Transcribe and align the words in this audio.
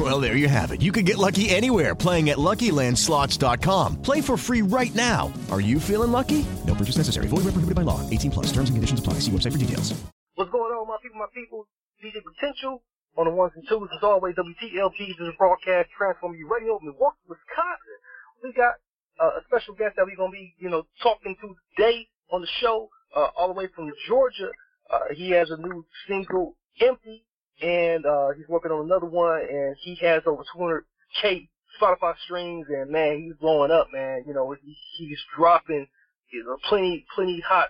Well, 0.00 0.18
there 0.18 0.34
you 0.34 0.48
have 0.48 0.72
it. 0.72 0.80
You 0.80 0.92
can 0.92 1.04
get 1.04 1.18
lucky 1.18 1.50
anywhere 1.50 1.94
playing 1.94 2.30
at 2.30 2.38
LuckyLandSlots.com. 2.38 4.00
Play 4.00 4.22
for 4.22 4.38
free 4.38 4.62
right 4.62 4.94
now. 4.94 5.30
Are 5.50 5.60
you 5.60 5.78
feeling 5.78 6.10
lucky? 6.10 6.46
No 6.66 6.74
purchase 6.74 6.96
necessary. 6.96 7.28
Void 7.28 7.44
where 7.44 7.52
prohibited 7.52 7.74
by 7.74 7.82
law. 7.82 8.00
18 8.08 8.30
plus. 8.30 8.46
Terms 8.46 8.70
and 8.70 8.78
conditions 8.78 9.00
apply. 9.00 9.20
See 9.20 9.30
website 9.30 9.52
for 9.52 9.58
details. 9.58 9.92
What's 10.36 10.50
going 10.50 10.72
on, 10.72 10.88
my 10.88 10.96
people, 11.02 11.18
my 11.20 11.28
people? 11.34 11.68
DJ 12.02 12.24
Potential 12.24 12.82
on 13.18 13.26
the 13.26 13.30
ones 13.30 13.52
and 13.56 13.64
twos. 13.68 13.90
As 13.94 14.02
always, 14.02 14.34
WTLG 14.36 15.18
this 15.18 15.20
is 15.20 15.34
broadcast 15.36 15.90
Transform 15.92 16.34
You 16.34 16.48
Radio, 16.48 16.80
Milwaukee, 16.80 17.20
Wisconsin. 17.28 17.98
We 18.42 18.54
got 18.54 18.80
uh, 19.20 19.36
a 19.36 19.44
special 19.52 19.74
guest 19.74 19.96
that 19.96 20.06
we're 20.06 20.16
gonna 20.16 20.32
be, 20.32 20.54
you 20.56 20.70
know, 20.70 20.86
talking 21.02 21.36
to 21.42 21.54
today 21.76 22.08
on 22.32 22.40
the 22.40 22.48
show, 22.62 22.88
uh, 23.14 23.28
all 23.36 23.48
the 23.48 23.52
way 23.52 23.68
from 23.76 23.92
Georgia. 24.08 24.48
Uh, 24.88 25.12
he 25.12 25.28
has 25.32 25.50
a 25.50 25.58
new 25.58 25.84
single, 26.08 26.56
Empty, 26.80 27.26
and 27.60 28.06
uh, 28.06 28.28
he's 28.36 28.48
working 28.48 28.70
on 28.70 28.84
another 28.84 29.06
one, 29.06 29.40
and 29.40 29.76
he 29.80 29.94
has 29.96 30.22
over 30.26 30.44
200k 30.56 31.48
Spotify 31.80 32.14
streams, 32.24 32.66
and 32.68 32.90
man, 32.90 33.22
he's 33.22 33.36
blowing 33.40 33.70
up, 33.70 33.88
man. 33.92 34.24
You 34.26 34.34
know, 34.34 34.54
he, 34.62 34.76
he's 34.96 35.18
dropping, 35.36 35.86
you 36.32 36.44
know, 36.44 36.56
plenty, 36.68 37.04
plenty 37.14 37.42
hot 37.46 37.68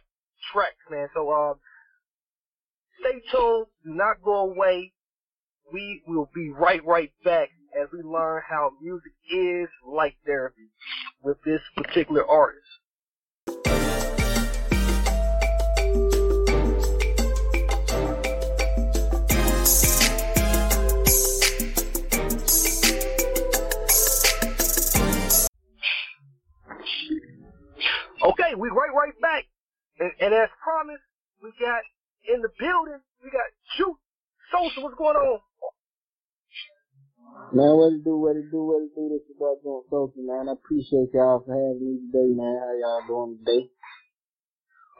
tracks, 0.53 0.77
man. 0.91 1.09
So, 1.15 1.33
um, 1.33 1.55
stay 3.01 3.21
tuned. 3.30 3.66
Do 3.85 3.95
not 3.95 4.23
go 4.23 4.51
away. 4.51 4.93
We 5.73 6.02
will 6.07 6.30
be 6.35 6.51
right, 6.51 6.85
right 6.85 7.13
back 7.25 7.51
as 7.80 7.88
we 7.93 8.02
learn 8.02 8.43
how 8.49 8.73
music 8.82 9.13
is 9.32 9.69
like 9.87 10.16
therapy 10.27 10.71
with 11.23 11.37
this 11.45 11.60
particular 11.77 12.27
artist. 12.27 12.66
Okay, 28.23 28.54
we 28.57 28.68
right, 28.68 28.93
right 28.93 29.16
back. 29.21 29.45
And, 29.99 30.13
and 30.21 30.35
as 30.35 30.49
promised, 30.63 31.04
we 31.43 31.52
got 31.60 31.80
in 32.29 32.43
the 32.43 32.52
building, 32.59 33.01
we 33.24 33.30
got 33.30 33.49
Junt 33.76 33.96
Sosa. 34.52 34.80
What's 34.85 34.96
going 34.96 35.16
on? 35.16 35.40
Man, 37.52 37.73
what 37.80 37.93
it 37.93 38.04
do, 38.04 38.16
what 38.16 38.37
it 38.37 38.51
do, 38.51 38.60
what 38.63 38.85
it 38.85 38.93
do, 38.95 39.09
this 39.09 39.24
is 39.24 39.37
about 39.37 39.63
John 39.65 39.82
Sosa, 39.88 40.21
man. 40.21 40.48
I 40.48 40.52
appreciate 40.52 41.10
y'all 41.15 41.41
for 41.43 41.54
having 41.57 41.80
me 41.80 41.98
today, 42.13 42.29
man. 42.37 42.60
How 42.60 42.73
y'all 42.76 43.07
doing 43.09 43.38
today? 43.41 43.71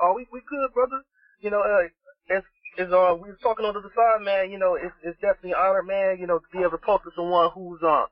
Oh, 0.00 0.14
we 0.16 0.26
we 0.32 0.41
good, 0.48 0.72
brother. 0.72 1.04
You 1.41 1.50
know, 1.50 1.60
uh, 1.60 1.86
as 2.32 2.42
as 2.78 2.88
uh 2.88 3.14
we 3.20 3.30
was 3.30 3.38
talking 3.42 3.64
on 3.64 3.74
the 3.74 3.80
other 3.80 3.92
side, 3.94 4.24
man. 4.24 4.50
You 4.50 4.58
know, 4.58 4.74
it's 4.74 4.94
it's 5.04 5.20
definitely 5.20 5.52
an 5.52 5.60
honor, 5.60 5.82
man. 5.82 6.18
You 6.18 6.26
know, 6.26 6.38
to 6.38 6.48
be 6.52 6.64
able 6.64 6.78
to 6.78 6.84
talk 6.84 7.04
to 7.04 7.10
someone 7.14 7.50
who's 7.54 7.82
uh 7.82 8.06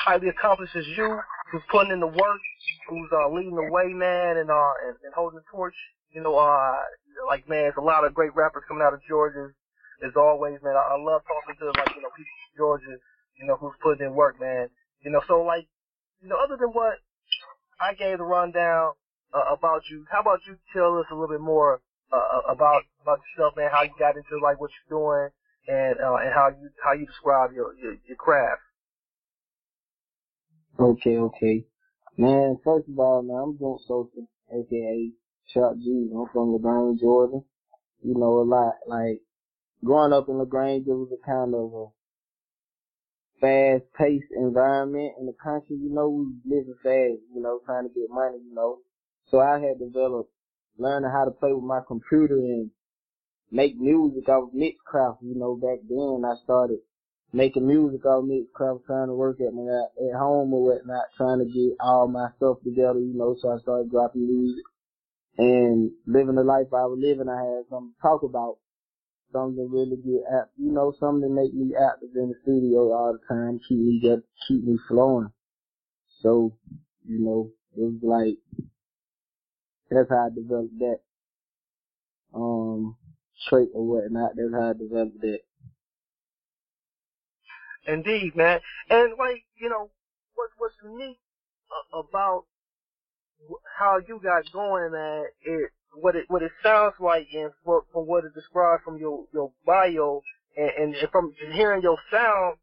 highly 0.00 0.28
accomplished 0.28 0.74
as 0.74 0.86
you, 0.96 1.20
who's 1.52 1.62
putting 1.70 1.92
in 1.92 2.00
the 2.00 2.08
work, 2.08 2.40
who's 2.88 3.10
uh 3.12 3.28
leading 3.28 3.54
the 3.54 3.68
way, 3.70 3.92
man, 3.92 4.38
and 4.38 4.50
uh 4.50 4.72
and, 4.88 4.96
and 5.04 5.14
holding 5.14 5.38
the 5.38 5.44
torch. 5.52 5.76
You 6.10 6.22
know, 6.22 6.36
uh 6.36 6.74
like 7.28 7.48
man, 7.48 7.66
it's 7.66 7.76
a 7.76 7.84
lot 7.84 8.04
of 8.04 8.14
great 8.14 8.34
rappers 8.34 8.64
coming 8.66 8.82
out 8.82 8.94
of 8.94 9.00
Georgia. 9.06 9.52
As 10.02 10.16
always, 10.16 10.58
man, 10.64 10.74
I, 10.74 10.96
I 10.96 10.98
love 10.98 11.22
talking 11.28 11.54
to 11.60 11.66
like 11.78 11.94
you 11.94 12.02
know 12.02 12.10
people 12.16 12.32
from 12.40 12.56
Georgia, 12.56 12.96
you 13.36 13.46
know, 13.46 13.56
who's 13.56 13.76
putting 13.82 14.06
in 14.06 14.14
work, 14.14 14.40
man. 14.40 14.68
You 15.04 15.10
know, 15.12 15.20
so 15.28 15.42
like, 15.42 15.66
you 16.22 16.28
know, 16.28 16.36
other 16.42 16.56
than 16.56 16.70
what 16.70 16.94
I 17.80 17.94
gave 17.94 18.18
the 18.18 18.24
rundown 18.24 18.92
uh, 19.34 19.52
about 19.52 19.82
you, 19.90 20.06
how 20.10 20.20
about 20.20 20.40
you 20.46 20.56
tell 20.72 20.98
us 20.98 21.06
a 21.10 21.14
little 21.14 21.28
bit 21.28 21.40
more 21.40 21.80
uh, 22.12 22.40
about 22.48 22.82
about 23.02 23.20
yourself, 23.30 23.54
man? 23.56 23.70
How 23.70 23.82
you 23.82 23.94
got 23.98 24.16
into 24.16 24.38
like 24.42 24.60
what 24.60 24.70
you're 24.74 24.98
doing, 24.98 25.30
and 25.68 26.00
uh, 26.00 26.16
and 26.16 26.32
how 26.34 26.48
you 26.48 26.70
how 26.82 26.92
you 26.92 27.06
describe 27.06 27.52
your 27.52 27.74
your, 27.74 27.94
your 28.06 28.16
craft. 28.16 28.62
Okay, 30.80 31.18
okay. 31.18 31.66
Man, 32.16 32.56
first 32.64 32.88
of 32.88 32.98
all, 32.98 33.22
man, 33.22 33.36
I'm 33.36 33.58
John 33.58 33.78
Sosa, 33.86 34.26
aka 34.50 35.10
Chuck 35.52 35.76
G. 35.78 36.10
I'm 36.14 36.26
from 36.32 36.52
LaGrange, 36.52 37.00
Georgia. 37.00 37.40
You 38.02 38.14
know, 38.14 38.40
a 38.40 38.42
lot, 38.42 38.74
like, 38.88 39.20
growing 39.84 40.14
up 40.14 40.28
in 40.28 40.38
LaGrange, 40.38 40.86
it 40.86 40.90
was 40.90 41.12
a 41.12 41.26
kind 41.26 41.54
of 41.54 41.72
a 41.74 41.86
fast-paced 43.40 44.32
environment 44.34 45.12
in 45.20 45.26
the 45.26 45.34
country. 45.42 45.76
You 45.76 45.90
know, 45.92 46.08
we 46.08 46.32
living 46.44 46.74
fast, 46.82 47.20
you 47.34 47.42
know, 47.42 47.60
trying 47.66 47.84
to 47.84 47.94
get 47.94 48.08
money, 48.08 48.38
you 48.42 48.54
know. 48.54 48.78
So 49.30 49.40
I 49.40 49.60
had 49.60 49.78
developed 49.78 50.30
learning 50.78 51.10
how 51.10 51.26
to 51.26 51.30
play 51.32 51.52
with 51.52 51.64
my 51.64 51.80
computer 51.86 52.36
and 52.36 52.70
make 53.50 53.78
music 53.78 54.26
off 54.30 54.50
Mixcraft, 54.56 55.18
you 55.20 55.34
know, 55.38 55.54
back 55.54 55.80
then 55.86 56.24
I 56.24 56.34
started 56.42 56.78
making 57.32 57.66
music 57.66 58.04
off 58.04 58.24
Mixcraft, 58.24 58.84
trying 58.84 59.08
to 59.08 59.14
work 59.14 59.40
at 59.40 59.46
at 59.48 60.18
home 60.18 60.52
or 60.52 60.64
whatnot, 60.64 61.04
trying 61.16 61.38
to 61.38 61.46
get 61.46 61.76
all 61.80 62.06
my 62.08 62.28
stuff 62.36 62.58
together, 62.62 62.98
you 62.98 63.14
know, 63.14 63.36
so 63.40 63.50
I 63.50 63.58
started 63.58 63.90
dropping 63.90 64.26
music 64.26 64.64
and 65.38 65.90
living 66.06 66.34
the 66.34 66.44
life 66.44 66.66
I 66.72 66.84
was 66.84 66.98
living. 67.00 67.28
I 67.28 67.40
had 67.40 67.64
something 67.70 67.94
to 67.96 68.02
talk 68.02 68.22
about, 68.22 68.58
something 69.32 69.56
to 69.56 69.68
really 69.72 69.96
get 69.96 70.22
at, 70.30 70.50
you 70.58 70.72
know, 70.72 70.92
something 71.00 71.22
to 71.22 71.34
make 71.34 71.54
me 71.54 71.74
active 71.74 72.10
in 72.14 72.28
the 72.28 72.34
studio 72.42 72.92
all 72.92 73.14
the 73.14 73.34
time, 73.34 73.60
keep 73.66 73.78
me 73.78 73.98
get, 74.02 74.18
keep 74.46 74.64
me 74.64 74.78
flowing. 74.88 75.32
So, 76.20 76.54
you 77.08 77.18
know, 77.18 77.50
it 77.76 77.80
was 77.80 78.00
like, 78.02 78.36
that's 79.90 80.10
how 80.10 80.26
I 80.26 80.28
developed 80.34 80.78
that, 80.80 80.98
um, 82.34 82.96
trait 83.48 83.68
or 83.74 83.86
whatnot. 83.86 84.32
That's 84.36 84.52
how 84.52 84.70
I 84.70 84.72
developed 84.74 85.20
that. 85.22 85.40
Indeed, 87.86 88.36
man. 88.36 88.60
And 88.90 89.14
like, 89.18 89.44
you 89.56 89.68
know, 89.68 89.90
what 90.34 90.50
what's 90.58 90.74
unique 90.82 91.18
uh, 91.92 91.98
about 91.98 92.44
how 93.78 93.98
you 93.98 94.20
got 94.22 94.50
going, 94.52 94.92
man, 94.92 95.24
it 95.44 95.70
what 95.94 96.14
it 96.16 96.24
what 96.28 96.42
it 96.42 96.52
sounds 96.62 96.94
like, 97.00 97.26
and 97.34 97.50
from, 97.64 97.82
from 97.92 98.06
what 98.06 98.24
it 98.24 98.34
describes 98.34 98.82
from 98.84 98.98
your 98.98 99.24
your 99.32 99.52
bio, 99.66 100.22
and, 100.56 100.70
and 100.70 101.10
from 101.10 101.32
hearing 101.52 101.82
your 101.82 101.98
sound, 102.10 102.56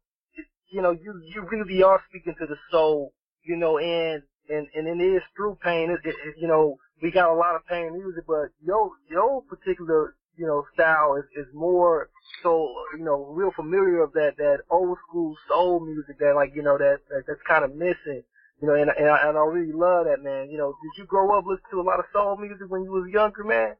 you 0.70 0.80
know, 0.82 0.90
you 0.90 1.20
you 1.24 1.46
really 1.50 1.82
are 1.82 2.02
speaking 2.08 2.34
to 2.38 2.46
the 2.46 2.56
soul, 2.70 3.12
you 3.42 3.56
know, 3.56 3.78
and 3.78 4.22
and 4.48 4.68
and 4.74 5.00
it 5.00 5.04
is 5.04 5.22
through 5.36 5.58
pain. 5.62 5.90
It, 5.90 6.00
it, 6.04 6.16
you 6.38 6.48
know, 6.48 6.78
we 7.02 7.10
got 7.10 7.30
a 7.30 7.34
lot 7.34 7.56
of 7.56 7.66
pain 7.66 7.92
music, 7.92 8.24
but 8.26 8.48
your 8.64 8.90
your 9.08 9.42
particular 9.42 10.14
you 10.36 10.46
know 10.46 10.64
style 10.74 11.16
is 11.16 11.24
is 11.36 11.52
more 11.54 12.08
so 12.42 12.72
you 12.98 13.04
know 13.04 13.26
real 13.30 13.50
familiar 13.54 14.02
of 14.02 14.12
that 14.12 14.36
that 14.38 14.58
old 14.70 14.96
school 15.06 15.36
soul 15.48 15.80
music 15.80 16.18
that 16.18 16.34
like 16.34 16.52
you 16.54 16.62
know 16.62 16.78
that, 16.78 16.98
that 17.10 17.24
that's 17.26 17.40
kind 17.46 17.64
of 17.64 17.74
missing. 17.74 18.22
You 18.60 18.68
know, 18.68 18.74
and 18.74 18.90
and 18.90 19.08
I, 19.08 19.28
and 19.28 19.38
I 19.38 19.44
really 19.44 19.72
love 19.72 20.04
that 20.04 20.22
man. 20.22 20.50
You 20.50 20.58
know, 20.58 20.74
did 20.82 21.00
you 21.00 21.06
grow 21.06 21.38
up 21.38 21.46
listening 21.46 21.70
to 21.72 21.80
a 21.80 21.82
lot 21.82 21.98
of 21.98 22.04
soul 22.12 22.36
music 22.36 22.66
when 22.68 22.82
you 22.84 22.90
was 22.90 23.08
younger, 23.10 23.42
man? 23.42 23.74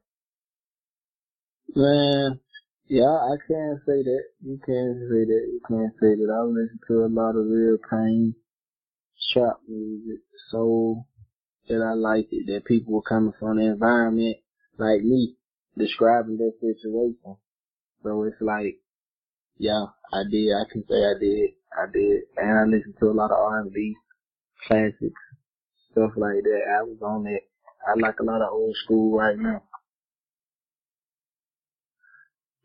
Man, 1.75 2.39
yeah, 2.87 3.05
I 3.05 3.37
can't 3.47 3.79
say 3.85 4.03
that. 4.03 4.23
You 4.43 4.59
can't 4.65 4.97
say 5.07 5.23
that. 5.23 5.43
You 5.47 5.61
can't 5.67 5.93
say 6.01 6.15
that. 6.15 6.33
I 6.33 6.41
listen 6.41 6.79
to 6.87 7.05
a 7.05 7.13
lot 7.13 7.35
of 7.35 7.45
real 7.45 7.77
pain, 7.89 8.35
trap 9.31 9.57
music, 9.67 10.21
soul, 10.49 11.07
that 11.69 11.81
I 11.81 11.93
like 11.93 12.27
it, 12.31 12.51
that 12.51 12.65
people 12.65 12.93
were 12.93 13.01
coming 13.01 13.33
from 13.39 13.57
the 13.57 13.67
environment 13.67 14.37
like 14.77 15.01
me, 15.03 15.37
describing 15.77 16.37
their 16.37 16.51
situation. 16.59 17.37
So 18.03 18.23
it's 18.23 18.41
like, 18.41 18.77
yeah, 19.57 19.85
I 20.11 20.23
did. 20.29 20.53
I 20.53 20.65
can 20.71 20.83
say 20.89 20.95
I 20.95 21.19
did. 21.19 21.49
I 21.77 21.85
did. 21.91 22.21
And 22.37 22.59
I 22.59 22.63
listened 22.63 22.95
to 22.99 23.09
a 23.09 23.13
lot 23.13 23.31
of 23.31 23.37
R&B, 23.37 23.95
classics, 24.67 25.21
stuff 25.91 26.11
like 26.17 26.43
that. 26.43 26.61
I 26.79 26.83
was 26.83 26.97
on 27.01 27.23
that. 27.23 27.41
I 27.87 27.99
like 27.99 28.19
a 28.19 28.23
lot 28.23 28.41
of 28.41 28.51
old 28.51 28.75
school 28.83 29.17
right 29.17 29.37
now. 29.37 29.63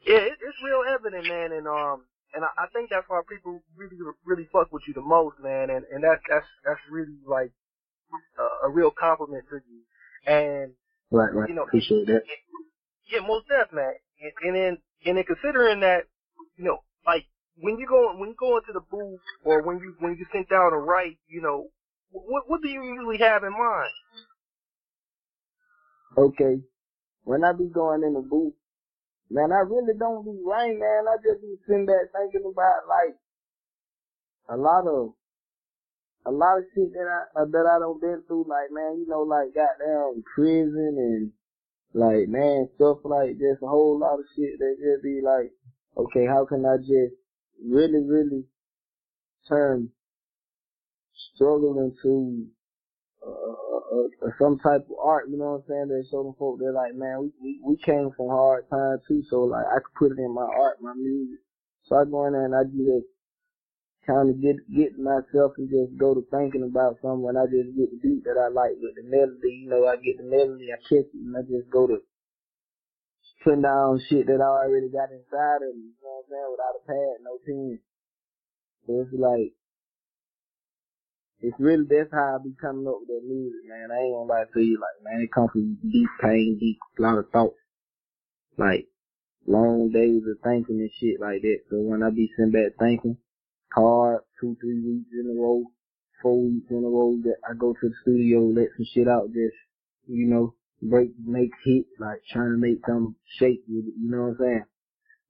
Yeah, 0.06 0.18
it, 0.18 0.38
it's 0.40 0.62
real 0.62 0.82
evident, 0.86 1.26
man, 1.26 1.52
and 1.52 1.66
um, 1.66 2.04
and 2.32 2.44
I, 2.44 2.48
I 2.64 2.66
think 2.72 2.90
that's 2.90 3.08
why 3.08 3.22
people 3.28 3.60
really, 3.76 3.96
really 4.24 4.46
fuck 4.52 4.72
with 4.72 4.82
you 4.86 4.94
the 4.94 5.00
most, 5.00 5.36
man, 5.42 5.70
and 5.70 5.84
and 5.90 6.04
that's 6.04 6.22
that's 6.28 6.46
that's 6.64 6.80
really 6.90 7.18
like 7.26 7.50
uh, 8.38 8.68
a 8.68 8.70
real 8.70 8.92
compliment 8.92 9.44
to 9.50 9.56
you, 9.56 10.32
and 10.32 10.72
Right, 11.10 11.32
right. 11.32 11.48
you 11.48 11.54
know, 11.54 11.62
Appreciate 11.64 12.06
that. 12.06 12.22
Yeah, 13.10 13.20
most 13.20 13.48
definitely. 13.48 14.00
And, 14.20 14.32
and 14.42 14.56
then 14.56 14.78
and 15.04 15.16
then 15.16 15.24
considering 15.24 15.80
that, 15.80 16.04
you 16.56 16.64
know, 16.64 16.82
like 17.06 17.24
when 17.56 17.78
you 17.78 17.86
go 17.86 18.14
when 18.16 18.30
you 18.30 18.36
go 18.38 18.56
into 18.56 18.72
the 18.72 18.80
booth 18.80 19.20
or 19.44 19.62
when 19.62 19.78
you 19.78 19.94
when 19.98 20.16
you 20.16 20.26
sit 20.32 20.48
down 20.48 20.72
to 20.72 20.78
write, 20.78 21.18
you 21.28 21.40
know, 21.40 21.68
what 22.10 22.44
what 22.48 22.62
do 22.62 22.68
you 22.68 22.82
usually 22.82 23.18
have 23.18 23.44
in 23.44 23.52
mind? 23.52 23.92
Okay. 26.16 26.62
When 27.24 27.44
I 27.44 27.52
be 27.52 27.66
going 27.66 28.04
in 28.04 28.14
the 28.14 28.20
booth, 28.20 28.54
Man, 29.30 29.50
I 29.50 29.66
really 29.66 29.94
don't 29.98 30.24
be 30.24 30.38
right, 30.46 30.78
man. 30.78 31.04
I 31.08 31.16
just 31.16 31.42
be 31.42 31.56
sitting 31.66 31.86
back 31.86 32.14
thinking 32.14 32.46
about 32.46 32.86
like 32.86 33.16
a 34.48 34.56
lot 34.56 34.86
of 34.86 35.14
a 36.26 36.30
lot 36.30 36.58
of 36.58 36.64
shit 36.74 36.92
that 36.92 37.06
I 37.34 37.44
that 37.44 37.66
I 37.66 37.78
don't 37.80 38.00
been 38.00 38.22
through. 38.28 38.46
Like, 38.48 38.70
man, 38.70 39.02
you 39.02 39.06
know, 39.08 39.22
like 39.22 39.50
goddamn 39.50 40.22
prison 40.34 40.94
and 40.96 41.32
like 41.94 42.28
man 42.28 42.68
stuff 42.76 42.98
like 43.04 43.38
just 43.38 43.62
a 43.62 43.66
whole 43.66 43.98
lot 43.98 44.18
of 44.18 44.26
shit 44.36 44.58
that 44.58 44.76
just 44.78 45.02
be 45.02 45.20
like, 45.24 45.50
okay, 45.96 46.26
how 46.26 46.44
can 46.44 46.64
I 46.64 46.76
just 46.78 47.14
really, 47.64 48.04
really 48.04 48.44
turn 49.48 49.90
struggle 51.34 51.78
into 51.78 52.46
uh, 53.26 53.30
uh, 53.30 54.26
uh, 54.26 54.30
some 54.38 54.58
type 54.58 54.86
of 54.90 54.96
art, 55.02 55.28
you 55.30 55.38
know 55.38 55.58
what 55.58 55.64
I'm 55.64 55.68
saying? 55.68 55.88
They 55.88 56.08
show 56.10 56.22
them 56.22 56.34
folk, 56.38 56.58
they're 56.60 56.72
like, 56.72 56.94
man, 56.94 57.20
we, 57.20 57.30
we, 57.42 57.60
we 57.64 57.76
came 57.84 58.10
from 58.16 58.28
hard 58.28 58.68
times 58.70 59.00
too, 59.08 59.22
so 59.30 59.40
like 59.42 59.64
I 59.66 59.80
could 59.80 59.94
put 59.98 60.12
it 60.12 60.22
in 60.22 60.34
my 60.34 60.42
art, 60.42 60.78
my 60.80 60.94
music. 60.94 61.40
So 61.84 61.96
I 61.96 62.04
go 62.04 62.26
in 62.26 62.32
there 62.32 62.44
and 62.44 62.54
I 62.54 62.64
just 62.64 63.06
kind 64.06 64.30
of 64.30 64.40
get 64.40 64.56
get 64.70 64.98
myself 64.98 65.58
and 65.58 65.68
just 65.68 65.98
go 65.98 66.14
to 66.14 66.22
thinking 66.30 66.62
about 66.62 67.02
something 67.02 67.34
I 67.34 67.50
just 67.50 67.74
get 67.74 67.90
the 67.90 67.98
beat 67.98 68.22
that 68.24 68.38
I 68.38 68.48
like 68.48 68.78
with 68.78 68.94
the 68.94 69.02
melody, 69.02 69.66
you 69.66 69.68
know, 69.68 69.86
I 69.86 69.98
get 69.98 70.16
the 70.16 70.24
melody, 70.24 70.70
I 70.70 70.78
catch 70.78 71.10
it, 71.10 71.18
and 71.18 71.36
I 71.36 71.42
just 71.42 71.68
go 71.68 71.86
to 71.86 71.98
putting 73.42 73.62
down 73.62 74.00
shit 74.08 74.26
that 74.26 74.40
I 74.40 74.66
already 74.66 74.88
got 74.88 75.10
inside 75.10 75.66
of 75.66 75.74
me, 75.74 75.90
you 75.90 76.00
know 76.02 76.22
what 76.22 76.26
I'm 76.26 76.30
saying, 76.30 76.50
without 76.54 76.78
a 76.78 76.82
pad, 76.86 77.14
no 77.26 77.34
pen. 77.42 77.78
So 78.86 78.90
it's 79.02 79.14
like, 79.18 79.52
it's 81.42 81.58
really 81.58 81.84
that's 81.90 82.14
how 82.14 82.38
I 82.38 82.42
be 82.42 82.54
coming 82.60 82.86
up 82.86 83.02
with 83.02 83.10
that 83.10 83.26
music, 83.26 83.66
man. 83.66 83.90
I 83.90 84.06
ain't 84.06 84.14
gonna 84.14 84.30
lie 84.30 84.46
to 84.46 84.60
you, 84.62 84.78
like 84.78 85.02
man, 85.02 85.20
it 85.20 85.34
comes 85.34 85.50
from 85.50 85.78
deep 85.82 86.10
pain, 86.22 86.56
deep 86.58 86.78
a 86.98 87.02
lot 87.02 87.18
of 87.18 87.28
thoughts, 87.30 87.58
like 88.56 88.86
long 89.46 89.90
days 89.90 90.22
of 90.26 90.38
thinking 90.42 90.78
and 90.78 90.90
shit 90.98 91.20
like 91.20 91.42
that. 91.42 91.60
So 91.70 91.76
when 91.82 92.02
I 92.02 92.10
be 92.10 92.30
sitting 92.36 92.52
back 92.52 92.78
thinking 92.78 93.18
hard, 93.74 94.20
two 94.40 94.56
three 94.60 94.80
weeks 94.80 95.10
in 95.12 95.36
a 95.36 95.40
row, 95.40 95.64
four 96.22 96.42
weeks 96.42 96.70
in 96.70 96.84
a 96.84 96.88
row, 96.88 97.16
that 97.24 97.36
I 97.48 97.54
go 97.54 97.72
to 97.72 97.88
the 97.88 97.94
studio, 98.02 98.40
let 98.40 98.68
some 98.76 98.86
shit 98.92 99.08
out, 99.08 99.28
just 99.28 99.56
you 100.06 100.26
know, 100.26 100.54
break, 100.82 101.10
make 101.24 101.50
hit, 101.64 101.86
like 101.98 102.20
trying 102.30 102.52
to 102.52 102.58
make 102.58 102.78
some 102.86 103.16
shape 103.38 103.64
with 103.68 103.86
it. 103.86 103.94
You 103.98 104.10
know 104.10 104.22
what 104.22 104.28
I'm 104.28 104.36
saying? 104.40 104.64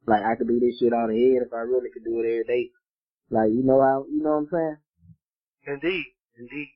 Like 0.07 0.23
I 0.23 0.35
could 0.37 0.49
do 0.49 0.61
this 0.61 0.79
shit 0.79 0.93
out 0.93 1.11
of 1.11 1.17
head 1.17 1.43
if 1.43 1.53
I 1.53 1.67
really 1.67 1.91
could 1.93 2.05
do 2.05 2.21
it 2.21 2.29
every 2.29 2.45
day. 2.45 2.71
Like 3.31 3.51
you 3.51 3.63
know 3.65 3.81
how 3.81 4.07
you 4.09 4.23
know 4.23 4.31
what 4.31 4.37
I'm 4.37 4.49
saying? 4.53 4.77
Indeed, 5.67 6.07
indeed. 6.39 6.69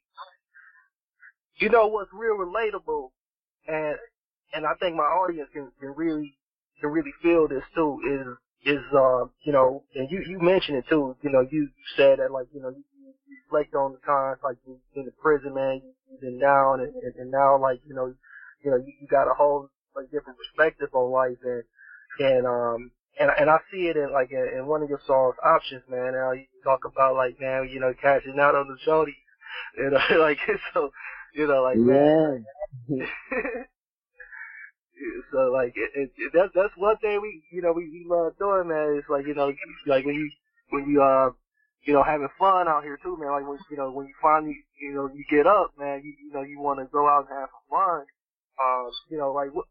You 1.56 1.68
know 1.68 1.86
what's 1.88 2.10
real 2.12 2.38
relatable, 2.38 3.10
and 3.68 3.96
and 4.52 4.66
I 4.66 4.74
think 4.80 4.96
my 4.96 5.04
audience 5.04 5.48
can, 5.52 5.70
can 5.78 5.94
really 5.94 6.36
can 6.80 6.90
really 6.90 7.12
feel 7.22 7.46
this 7.46 7.62
too 7.74 8.00
is 8.04 8.26
is 8.64 8.82
uh 8.94 9.24
you 9.42 9.52
know 9.52 9.82
and 9.94 10.10
you 10.10 10.22
you 10.26 10.38
mentioned 10.38 10.76
it 10.76 10.84
too 10.88 11.16
you 11.22 11.30
know 11.30 11.40
you 11.40 11.68
said 11.96 12.18
that 12.18 12.30
like 12.30 12.46
you 12.52 12.60
know 12.60 12.68
you, 12.68 12.82
you 13.26 13.36
reflect 13.44 13.74
on 13.74 13.92
the 13.92 13.98
times 14.06 14.38
like 14.44 14.56
you 14.66 14.78
in 14.94 15.04
the 15.04 15.10
prison 15.22 15.54
man 15.54 15.80
you've 16.10 16.20
been 16.20 16.38
down 16.38 16.80
and, 16.80 16.92
and, 17.02 17.14
and 17.16 17.30
now 17.30 17.58
like 17.58 17.80
you 17.86 17.94
know 17.94 18.12
you 18.62 18.70
know 18.70 18.76
you, 18.76 18.92
you 19.00 19.08
got 19.08 19.30
a 19.30 19.34
whole 19.34 19.68
like 19.96 20.10
different 20.10 20.38
perspective 20.38 20.88
on 20.92 21.10
life 21.10 21.38
and 21.42 21.62
and 22.18 22.46
um 22.46 22.90
and 23.18 23.30
and 23.38 23.50
I 23.50 23.58
see 23.70 23.88
it 23.88 23.96
in 23.96 24.12
like 24.12 24.30
in, 24.30 24.50
in 24.56 24.66
one 24.66 24.82
of 24.82 24.88
your 24.88 25.00
songs, 25.06 25.34
Options, 25.44 25.82
man. 25.88 26.14
How 26.14 26.32
you 26.32 26.46
talk 26.64 26.84
about 26.84 27.16
like 27.16 27.40
man, 27.40 27.68
you 27.68 27.80
know, 27.80 27.92
cashing 28.00 28.38
out 28.40 28.54
on 28.54 28.68
the 28.68 28.76
shorty, 28.84 29.16
you 29.76 29.90
know, 29.90 30.00
like 30.18 30.38
so, 30.74 30.90
you 31.34 31.46
know, 31.46 31.62
like 31.62 31.76
man. 31.76 32.44
so 35.32 35.50
like 35.52 35.73
it, 35.76 35.91
it, 35.94 36.11
it, 36.17 36.50
that's 36.55 36.76
one 36.76 36.97
thing 36.99 37.20
we 37.20 37.43
you 37.50 37.62
know 37.62 37.73
we, 37.73 37.88
we 37.91 38.06
love 38.08 38.37
doing, 38.38 38.69
man. 38.69 38.97
It's 38.99 39.08
like 39.08 39.26
you 39.26 39.35
know 39.35 39.52
like 39.87 40.05
when 40.05 40.14
you 40.14 40.31
when 40.70 40.88
you 40.88 41.02
uh 41.02 41.31
you 41.85 41.93
know 41.93 42.02
having 42.02 42.29
fun 42.38 42.69
out 42.69 42.85
here 42.85 42.99
too, 43.02 43.17
man. 43.19 43.32
Like 43.32 43.49
when 43.49 43.58
you 43.70 43.76
know 43.76 43.91
when 43.91 44.06
you 44.06 44.14
finally 44.20 44.56
you 44.81 44.94
know 44.94 45.11
you 45.12 45.25
get 45.31 45.47
up, 45.47 45.73
man. 45.79 46.02
You 46.05 46.14
you 46.25 46.32
know 46.32 46.43
you 46.43 46.61
want 46.61 46.81
to 46.81 46.87
go 46.87 47.08
out 47.08 47.26
and 47.29 47.38
have 47.38 47.49
some 47.50 47.69
fun. 47.70 48.05
Um, 48.61 48.91
you 49.08 49.19
know 49.19 49.32
like 49.32 49.55
what 49.55 49.67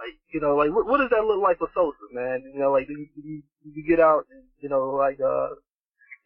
like, 0.00 0.16
you 0.32 0.40
know, 0.40 0.56
like 0.56 0.72
what, 0.72 0.86
what 0.86 0.98
does 0.98 1.10
that 1.10 1.24
look 1.24 1.42
like 1.42 1.58
for 1.58 1.68
Sosa, 1.74 2.08
man? 2.12 2.42
You 2.54 2.60
know, 2.60 2.72
like 2.72 2.86
do 2.86 2.94
you, 2.94 3.06
do 3.14 3.28
you, 3.28 3.42
do 3.62 3.70
you 3.74 3.84
get 3.86 4.00
out, 4.00 4.26
you 4.60 4.68
know, 4.68 4.90
like 4.90 5.20
uh, 5.20 5.48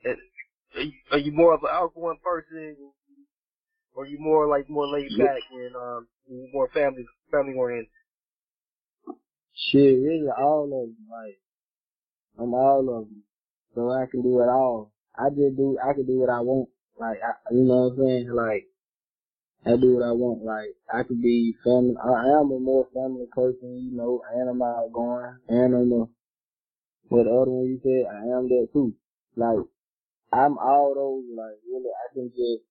and, 0.05 0.17
are 0.76 0.82
you, 0.82 0.93
are 1.12 1.19
you 1.19 1.32
more 1.32 1.55
of 1.55 1.62
an 1.62 1.70
outgoing 1.73 2.19
person, 2.23 2.76
or 3.94 4.06
you 4.06 4.19
more 4.19 4.49
like 4.49 4.69
more 4.69 4.87
laid 4.87 5.11
back 5.19 5.41
and 5.52 5.76
um, 5.76 6.06
more 6.52 6.69
family 6.75 7.05
family 7.31 7.55
oriented? 7.55 7.88
Shit, 9.55 10.02
really 10.02 10.29
all 10.37 10.64
of 10.64 10.70
them. 10.70 10.96
Like 11.11 11.38
I'm 12.38 12.55
all 12.55 12.81
of 12.81 13.08
them, 13.08 13.23
so 13.75 13.91
I 13.91 14.06
can 14.11 14.23
do 14.23 14.41
it 14.41 14.49
all. 14.49 14.93
I 15.17 15.29
just 15.31 15.56
do, 15.56 15.79
I 15.79 15.93
can 15.93 16.06
do 16.06 16.19
what 16.20 16.31
I 16.31 16.41
want. 16.41 16.69
Like 16.99 17.19
I, 17.23 17.55
you 17.55 17.62
know 17.62 17.88
what 17.88 18.02
I'm 18.02 18.06
saying? 18.06 18.31
Like 18.32 18.67
I 19.64 19.76
do 19.76 19.97
what 19.97 20.05
I 20.05 20.12
want. 20.12 20.44
Like 20.44 20.75
I 20.93 21.02
could 21.05 21.23
be 21.23 21.55
family. 21.64 21.94
I 22.02 22.40
am 22.40 22.50
a 22.50 22.58
more 22.58 22.88
family 22.93 23.26
person, 23.32 23.90
you 23.90 23.97
know, 23.97 24.23
and 24.35 24.50
I'm 24.50 24.62
outgoing, 24.62 25.38
and 25.49 25.75
I'm 25.75 25.93
a 25.93 26.06
what 27.08 27.25
the 27.25 27.31
other 27.31 27.50
one 27.50 27.67
you 27.67 27.81
said. 27.82 28.11
I 28.11 28.23
am 28.37 28.49
that 28.49 28.69
too. 28.73 28.94
Like 29.37 29.58
I'm 30.32 30.58
all 30.58 30.94
those. 30.94 31.25
Like 31.37 31.58
really, 31.70 31.90
I 31.90 32.14
can 32.14 32.31
just 32.31 32.64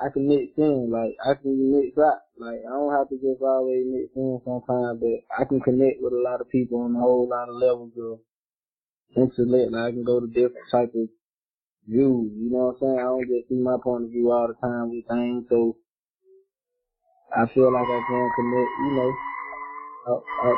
I 0.00 0.08
can 0.12 0.28
mix 0.28 0.52
in. 0.56 0.90
Like 0.90 1.14
I 1.24 1.34
can 1.34 1.70
mix 1.70 1.96
up. 1.98 2.26
Like 2.38 2.60
I 2.66 2.70
don't 2.70 2.92
have 2.92 3.08
to 3.08 3.16
just 3.16 3.42
always 3.42 3.86
mix 3.86 4.10
in 4.16 4.40
sometimes, 4.44 5.00
but 5.00 5.22
I 5.38 5.44
can 5.44 5.60
connect 5.60 6.02
with 6.02 6.12
a 6.12 6.22
lot 6.22 6.40
of 6.40 6.50
people 6.50 6.80
on 6.82 6.96
a 6.96 7.00
whole 7.00 7.28
lot 7.28 7.48
of 7.48 7.56
levels 7.56 7.92
of 7.98 8.20
intellect. 9.16 9.72
Like 9.72 9.84
I 9.84 9.90
can 9.90 10.04
go 10.04 10.20
to 10.20 10.26
different 10.26 10.70
types 10.70 10.94
of 10.94 11.08
views. 11.86 12.32
You 12.34 12.50
know 12.50 12.74
what 12.74 12.76
I'm 12.76 12.80
saying? 12.80 12.98
I 12.98 13.02
don't 13.02 13.28
just 13.28 13.48
see 13.48 13.60
my 13.60 13.76
point 13.82 14.04
of 14.04 14.10
view 14.10 14.32
all 14.32 14.48
the 14.48 14.54
time 14.54 14.90
with 14.90 15.06
things. 15.08 15.46
So 15.48 15.76
I 17.34 17.46
feel 17.52 17.72
like 17.72 17.86
I 17.86 18.00
can 18.06 18.30
connect, 18.36 18.70
you 18.82 18.92
know. 18.94 19.12
I, 20.06 20.12
I, 20.46 20.54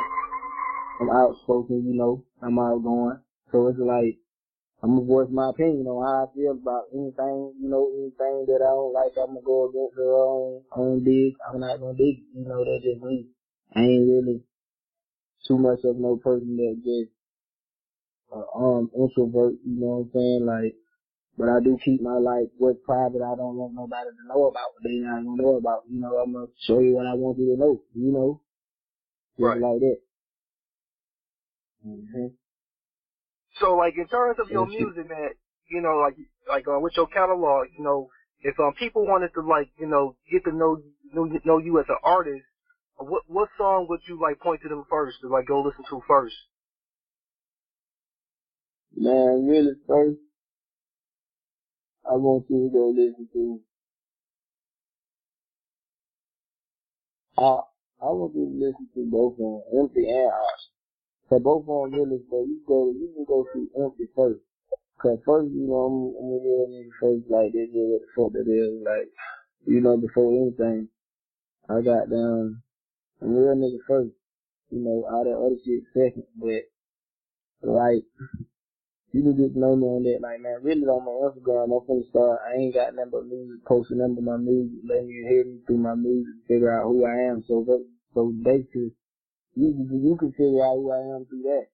I'm 1.01 1.09
outspoken, 1.09 1.85
you 1.85 1.97
know. 1.97 2.23
I'm 2.41 2.59
outgoing. 2.59 3.19
So 3.51 3.67
it's 3.67 3.79
like, 3.79 4.17
I'm 4.83 4.93
gonna 4.95 5.07
voice 5.07 5.29
my 5.31 5.49
opinion 5.49 5.87
on 5.87 6.05
how 6.05 6.29
I 6.29 6.35
feel 6.35 6.51
about 6.51 6.85
anything, 6.93 7.53
you 7.59 7.69
know, 7.69 7.89
anything 7.97 8.45
that 8.45 8.61
I 8.61 8.69
don't 8.69 8.93
like, 8.93 9.17
I'm 9.17 9.33
gonna 9.33 9.41
go 9.41 9.69
against 9.69 9.97
her 9.97 10.13
own, 10.13 10.61
own 10.75 11.03
dig. 11.03 11.33
I'm 11.41 11.59
not 11.59 11.79
gonna 11.79 11.97
dig, 11.97 12.21
you 12.35 12.45
know, 12.45 12.63
that's 12.63 12.83
just 12.83 13.01
me. 13.01 13.25
I 13.75 13.81
ain't 13.81 14.07
really 14.07 14.43
too 15.47 15.57
much 15.57 15.79
of 15.83 15.97
no 15.97 16.17
person 16.17 16.55
that 16.57 16.77
just, 16.85 17.09
uh, 18.29 18.45
um, 18.53 18.91
introvert, 18.93 19.55
you 19.65 19.81
know 19.81 20.05
what 20.05 20.05
I'm 20.05 20.11
saying? 20.13 20.45
Like, 20.45 20.75
but 21.37 21.49
I 21.49 21.59
do 21.59 21.77
keep 21.83 22.01
my 22.01 22.17
like 22.17 22.49
what's 22.57 22.79
private. 22.83 23.21
I 23.21 23.35
don't 23.35 23.57
want 23.57 23.73
nobody 23.73 24.09
to 24.09 24.27
know 24.27 24.45
about 24.45 24.73
what 24.73 24.83
they 24.83 24.97
not 24.97 25.23
gonna 25.23 25.41
know 25.41 25.57
about. 25.57 25.83
You 25.89 26.01
know, 26.01 26.17
I'm 26.17 26.33
gonna 26.33 26.47
show 26.65 26.79
you 26.79 26.93
what 26.93 27.05
I 27.05 27.13
want 27.13 27.37
you 27.37 27.53
to 27.53 27.59
know. 27.59 27.81
You 27.93 28.11
know, 28.11 28.41
just 29.37 29.45
right. 29.45 29.61
like 29.61 29.79
that. 29.79 29.97
Mm-hmm. 31.85 32.27
So 33.59 33.75
like 33.75 33.95
in 33.97 34.07
terms 34.07 34.37
of 34.39 34.49
your 34.49 34.65
music, 34.65 35.09
man, 35.09 35.29
you 35.69 35.81
know, 35.81 35.97
like 35.97 36.15
like 36.47 36.65
uh, 36.67 36.79
with 36.79 36.93
your 36.95 37.07
catalog, 37.07 37.67
you 37.77 37.83
know, 37.83 38.09
if 38.41 38.59
um 38.59 38.73
people 38.77 39.05
wanted 39.05 39.33
to 39.33 39.41
like 39.41 39.69
you 39.77 39.87
know 39.87 40.15
get 40.31 40.43
to 40.45 40.51
know 40.55 40.77
know, 41.13 41.25
know 41.43 41.57
you 41.57 41.79
as 41.79 41.85
an 41.89 41.97
artist, 42.03 42.43
what 42.97 43.23
what 43.27 43.49
song 43.57 43.87
would 43.89 44.01
you 44.07 44.19
like 44.21 44.39
point 44.39 44.61
to 44.61 44.69
them 44.69 44.83
first 44.89 45.17
to 45.21 45.27
like 45.27 45.47
go 45.47 45.61
listen 45.61 45.83
to 45.89 46.01
first? 46.07 46.35
Man, 48.95 49.47
really 49.47 49.73
first 49.87 50.17
I 52.09 52.13
want 52.15 52.45
you 52.49 52.69
to 52.69 52.73
go 52.73 52.89
listen 52.89 53.27
to. 53.33 53.59
I 57.37 57.59
I 58.01 58.09
want 58.11 58.33
you 58.35 58.45
to 58.45 58.65
listen 58.65 58.87
to 58.95 59.11
both 59.11 59.33
of 59.33 59.37
them, 59.39 59.61
Empty 59.79 60.09
and 60.09 60.31
Ops. 60.31 60.69
So 61.29 61.39
both 61.39 61.67
of 61.67 61.91
them 61.91 61.99
really, 61.99 62.23
so 62.29 62.45
you 62.45 62.61
go, 62.67 62.91
you 62.91 63.11
can 63.13 63.25
go 63.27 63.45
see 63.53 63.67
Empty 63.77 64.07
first. 64.15 64.39
Cause 65.01 65.19
first, 65.25 65.51
you 65.53 65.67
know, 65.67 65.85
I'm, 65.85 65.95
I'm 66.17 66.25
a 66.25 66.39
real 66.41 66.65
nigga 66.73 66.89
first, 66.99 67.29
like, 67.29 67.53
this 67.53 67.69
is 67.69 67.75
what 67.75 68.01
the 68.01 68.09
fuck 68.17 68.33
it 68.33 68.49
is, 68.49 68.81
like, 68.81 69.09
you 69.67 69.81
know, 69.81 69.97
before 69.97 70.33
anything. 70.33 70.87
I 71.69 71.81
got 71.81 72.09
down, 72.09 72.63
I'm 73.21 73.29
a 73.29 73.39
real 73.39 73.55
nigga 73.55 73.77
first. 73.87 74.15
You 74.71 74.79
know, 74.79 75.05
all 75.05 75.23
that 75.23 75.37
other 75.37 75.59
shit 75.63 75.83
second, 75.93 76.25
but, 76.35 76.65
like, 77.61 78.03
you 79.11 79.21
can 79.21 79.37
get 79.37 79.55
know 79.55 79.75
me 79.75 79.85
on 79.85 80.03
that. 80.03 80.19
Like, 80.19 80.41
man, 80.41 80.63
really 80.63 80.81
on 80.89 81.05
my 81.05 81.13
Instagram, 81.29 81.69
I'm 81.69 81.85
finna 81.85 82.09
start. 82.09 82.39
I 82.47 82.57
ain't 82.57 82.73
got 82.73 82.95
nothing 82.95 83.11
but 83.11 83.27
music, 83.27 83.65
posting 83.65 83.99
nothing 83.99 84.15
but 84.15 84.23
my 84.23 84.37
music, 84.37 84.79
letting 84.83 85.09
you 85.09 85.27
hear 85.29 85.45
me 85.45 85.59
through 85.67 85.77
my 85.77 85.93
music, 85.93 86.33
figure 86.47 86.73
out 86.73 86.89
who 86.89 87.05
I 87.05 87.29
am. 87.29 87.43
So, 87.47 87.63
that, 87.67 87.85
so 88.15 88.33
basically, 88.43 88.93
you 89.57 89.73
you 89.89 90.15
can 90.17 90.31
figure 90.31 90.61
out 90.61 90.77
who 90.77 90.91
I 90.91 91.01
am 91.17 91.25
through 91.25 91.41
that. 91.49 91.65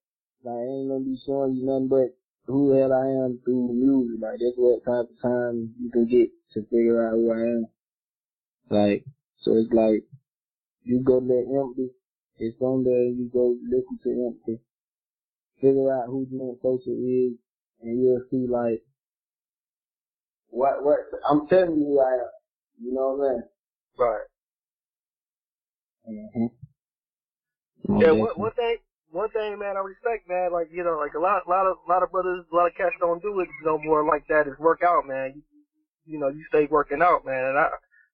Like, 0.42 0.56
I 0.56 0.64
ain't 0.64 0.88
gonna 0.88 1.04
be 1.04 1.20
showing 1.26 1.54
you 1.54 1.66
nothing 1.68 1.88
but 1.88 2.16
who 2.46 2.72
the 2.72 2.80
hell 2.80 2.92
I 2.92 3.08
am 3.24 3.40
through 3.44 3.76
music. 3.76 4.20
Like, 4.20 4.40
that's 4.40 4.56
what 4.56 4.84
type 4.84 5.04
of 5.04 5.20
time 5.20 5.74
you 5.80 5.90
can 5.90 6.06
get 6.06 6.28
to 6.54 6.64
figure 6.72 7.06
out 7.06 7.12
who 7.12 7.30
I 7.32 7.40
am. 7.40 7.66
Like, 8.70 9.04
so 9.40 9.56
it's 9.56 9.72
like, 9.72 10.04
you 10.82 11.00
go 11.04 11.20
to 11.20 11.26
that 11.26 11.44
empty, 11.48 11.90
It's 12.38 12.60
on 12.60 12.84
there. 12.84 13.04
You 13.04 13.28
go 13.32 13.56
listen 13.64 13.98
to 14.04 14.32
Empty, 14.32 14.60
figure 15.60 15.92
out 15.92 16.06
who 16.08 16.26
Glenn 16.26 16.56
Social 16.62 16.92
is, 16.92 17.36
and 17.82 18.00
you'll 18.00 18.24
see 18.30 18.46
like 18.48 18.82
what 20.48 20.84
what 20.84 20.98
I'm 21.28 21.46
telling 21.48 21.76
you 21.80 21.86
who 21.86 22.00
I 22.00 22.12
am. 22.12 22.32
You 22.80 22.94
know 22.94 23.16
what 23.16 23.28
I 23.28 23.32
mean? 23.32 23.42
Right. 23.98 24.28
Mm-hmm. 26.08 26.63
Oh, 27.88 28.00
yeah, 28.00 28.12
one, 28.12 28.32
one 28.36 28.52
thing, 28.52 28.76
one 29.10 29.30
thing, 29.30 29.58
man, 29.58 29.76
I 29.76 29.80
respect, 29.80 30.28
man. 30.28 30.52
Like 30.52 30.68
you 30.72 30.82
know, 30.84 30.96
like 30.98 31.14
a 31.14 31.18
lot, 31.20 31.46
lot 31.48 31.66
of, 31.66 31.76
lot 31.88 32.02
of 32.02 32.10
brothers, 32.10 32.44
a 32.50 32.56
lot 32.56 32.66
of 32.66 32.74
cats 32.74 32.94
don't 32.98 33.22
do 33.22 33.40
it 33.40 33.48
no 33.62 33.78
more 33.78 34.04
like 34.06 34.26
that. 34.28 34.48
Is 34.48 34.58
work 34.58 34.80
out, 34.82 35.06
man. 35.06 35.34
You, 35.36 35.42
you 36.06 36.18
know, 36.18 36.28
you 36.28 36.44
stay 36.48 36.66
working 36.70 37.02
out, 37.02 37.24
man. 37.24 37.44
And 37.44 37.58
I, 37.58 37.68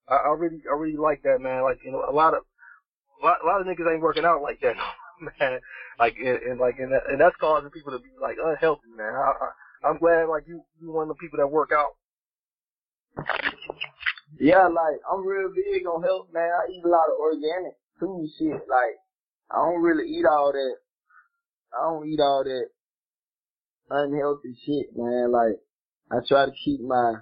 I, 0.08 0.16
I 0.16 0.34
really, 0.36 0.62
I 0.70 0.74
really 0.74 0.96
like 0.96 1.22
that, 1.22 1.40
man. 1.40 1.62
Like 1.62 1.78
you 1.84 1.92
know, 1.92 2.04
a 2.08 2.12
lot 2.12 2.34
of, 2.34 2.42
a 3.22 3.26
lot, 3.26 3.38
a 3.42 3.46
lot 3.46 3.60
of 3.60 3.66
niggas 3.66 3.90
ain't 3.90 4.02
working 4.02 4.24
out 4.24 4.42
like 4.42 4.60
that, 4.60 4.76
man. 5.40 5.60
Like 5.98 6.16
and, 6.18 6.38
and 6.42 6.60
like 6.60 6.78
and, 6.78 6.92
that, 6.92 7.02
and 7.08 7.20
that's 7.20 7.36
causing 7.40 7.70
people 7.70 7.92
to 7.92 7.98
be 7.98 8.10
like 8.20 8.36
unhealthy, 8.42 8.90
man. 8.96 9.14
I, 9.14 9.32
I, 9.32 9.88
I'm 9.88 9.98
glad 9.98 10.24
like 10.24 10.44
you, 10.46 10.62
you 10.80 10.92
one 10.92 11.08
of 11.08 11.16
the 11.16 11.20
people 11.20 11.38
that 11.38 11.46
work 11.46 11.70
out. 11.72 11.96
Yeah, 14.38 14.66
like 14.68 15.00
I'm 15.10 15.26
real 15.26 15.50
big 15.54 15.86
on 15.86 16.02
health, 16.02 16.28
man. 16.32 16.50
I 16.50 16.70
eat 16.72 16.84
a 16.84 16.88
lot 16.88 17.08
of 17.08 17.18
organic 17.20 17.74
food 17.98 18.28
shit. 18.38 18.52
Like 18.68 18.96
I 19.50 19.56
don't 19.56 19.82
really 19.82 20.08
eat 20.08 20.24
all 20.24 20.52
that. 20.52 20.76
I 21.74 21.90
don't 21.90 22.08
eat 22.08 22.20
all 22.20 22.44
that 22.44 22.66
unhealthy 23.90 24.54
shit, 24.64 24.96
man. 24.96 25.32
Like 25.32 25.58
I 26.10 26.18
try 26.26 26.46
to 26.46 26.52
keep 26.64 26.80
my 26.80 27.14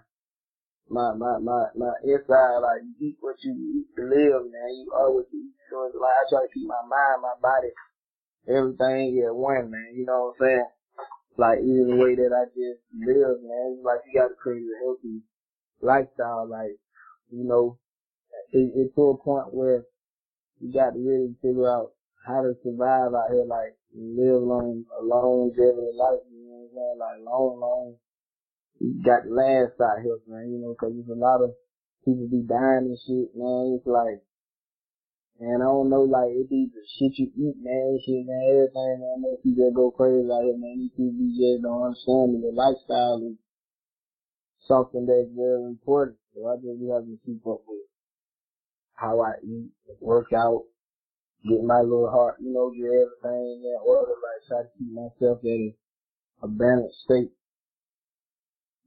my 0.91 1.13
my 1.15 1.39
my 1.39 1.67
my 1.77 1.93
inside 2.05 2.61
like 2.61 2.83
you 2.85 3.09
eat 3.09 3.17
what 3.21 3.37
you 3.43 3.53
eat 3.53 3.87
to 3.97 4.03
live, 4.05 4.45
man. 4.53 4.71
You 4.77 4.93
you 4.93 5.27
eat. 5.33 5.53
So 5.71 5.87
it's 5.87 5.97
like 6.01 6.13
I 6.13 6.25
try 6.29 6.41
to 6.47 6.53
keep 6.53 6.67
my 6.69 6.85
mind, 6.89 7.23
my 7.23 7.37
body, 7.41 7.73
everything 8.49 9.25
at 9.27 9.35
one, 9.35 9.71
man. 9.71 9.93
You 9.95 10.07
know 10.07 10.33
what 10.33 10.47
I'm 10.47 10.49
saying? 10.49 10.69
Like 11.37 11.59
even 11.61 11.97
the 11.97 11.97
way 11.97 12.15
that 12.17 12.33
I 12.33 12.45
just 12.53 12.81
live, 12.93 13.41
man. 13.41 13.77
It's 13.77 13.85
like 13.85 14.01
you 14.07 14.21
gotta 14.21 14.35
create 14.35 14.65
a 14.65 14.85
healthy 14.85 15.23
lifestyle, 15.81 16.49
like 16.49 16.77
you 17.31 17.45
know, 17.45 17.79
it, 18.53 18.73
it's 18.75 18.95
to 18.95 19.17
a 19.17 19.17
point 19.17 19.53
where 19.53 19.85
you 20.61 20.73
got 20.73 20.91
to 20.91 20.99
really 20.99 21.37
figure 21.41 21.69
out 21.69 21.93
how 22.29 22.45
to 22.45 22.53
survive 22.61 23.17
out 23.17 23.33
here, 23.33 23.49
like 23.49 23.73
live 23.97 24.45
long, 24.45 24.85
a 24.93 25.03
longevity 25.03 25.97
life, 25.97 26.21
you 26.29 26.45
know 26.45 26.69
what 26.69 26.69
I'm 26.69 26.77
saying? 26.77 26.99
Like 27.01 27.19
long, 27.25 27.53
long. 27.57 27.97
You 28.79 29.01
got 29.01 29.25
to 29.25 29.33
last 29.33 29.81
out 29.81 30.05
here, 30.05 30.21
man, 30.29 30.53
you 30.53 30.61
know, 30.61 30.77
cause 30.77 30.93
there's 30.93 31.09
a 31.09 31.19
lot 31.19 31.41
of 31.41 31.57
people 32.05 32.29
be 32.29 32.45
dying 32.45 32.93
and 32.93 33.01
shit, 33.01 33.33
man. 33.33 33.81
It's 33.81 33.89
like, 33.89 34.21
man, 35.41 35.65
I 35.65 35.73
don't 35.73 35.89
know, 35.89 36.05
like, 36.05 36.31
it 36.37 36.53
be 36.53 36.69
the 36.69 36.85
shit 37.01 37.17
you 37.17 37.33
eat, 37.33 37.57
man, 37.65 37.97
shit, 38.05 38.23
man, 38.29 38.45
everything, 38.53 39.01
man, 39.01 39.25
make 39.25 39.43
people 39.43 39.73
go 39.73 39.91
crazy 39.91 40.29
out 40.29 40.45
here, 40.45 40.61
man. 40.61 40.85
These 40.85 40.95
people 40.95 41.33
just 41.33 41.65
don't 41.65 41.91
understand 41.91 42.45
the 42.45 42.53
lifestyle 42.53 43.25
is 43.25 43.41
something 44.69 45.09
that's 45.09 45.33
very 45.33 45.65
important. 45.65 46.21
So 46.37 46.45
I 46.45 46.61
just 46.61 46.79
have 46.93 47.09
to 47.09 47.17
keep 47.25 47.41
up 47.49 47.65
with 47.67 47.89
how 48.95 49.25
I 49.25 49.41
eat, 49.43 49.73
work 49.99 50.31
out, 50.37 50.69
get 51.47 51.63
my 51.63 51.81
little 51.81 52.11
heart, 52.11 52.37
you 52.41 52.53
know, 52.53 52.71
get 52.71 52.87
everything 52.87 53.63
in 53.65 53.77
order, 53.85 54.13
like 54.13 54.47
try 54.49 54.63
to 54.63 54.69
keep 54.79 54.91
myself 54.93 55.39
in 55.45 55.75
a 56.43 56.49
balanced 56.49 56.99
state. 57.05 57.31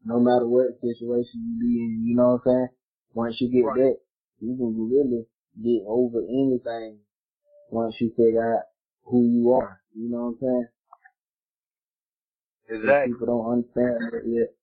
No 0.04 0.20
matter 0.20 0.48
what 0.48 0.80
situation 0.82 1.40
you 1.46 1.60
be 1.60 1.80
in, 1.80 2.04
you 2.08 2.16
know 2.16 2.42
what 2.42 2.52
I'm 2.52 2.58
saying? 2.58 2.68
Once 3.14 3.36
you 3.40 3.50
get 3.52 3.66
Right. 3.66 3.78
that, 3.78 3.98
you 4.40 4.56
can 4.58 4.90
really 4.90 5.28
get 5.62 5.86
over 5.86 6.20
anything 6.22 7.00
once 7.70 7.96
you 8.02 8.10
figure 8.18 8.56
out 8.56 8.64
who 9.06 9.26
you 9.26 9.52
are. 9.52 9.80
You 9.94 10.10
know 10.10 10.24
what 10.24 10.28
I'm 10.30 10.38
saying? 10.40 10.68
Exactly. 12.70 13.14
People 13.14 13.28
don't 13.28 13.52
understand 13.52 14.12
that 14.12 14.24
yet. 14.26 14.56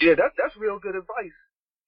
Yeah, 0.00 0.14
that's 0.16 0.34
that's 0.38 0.56
real 0.56 0.78
good 0.78 0.94
advice. 0.96 1.36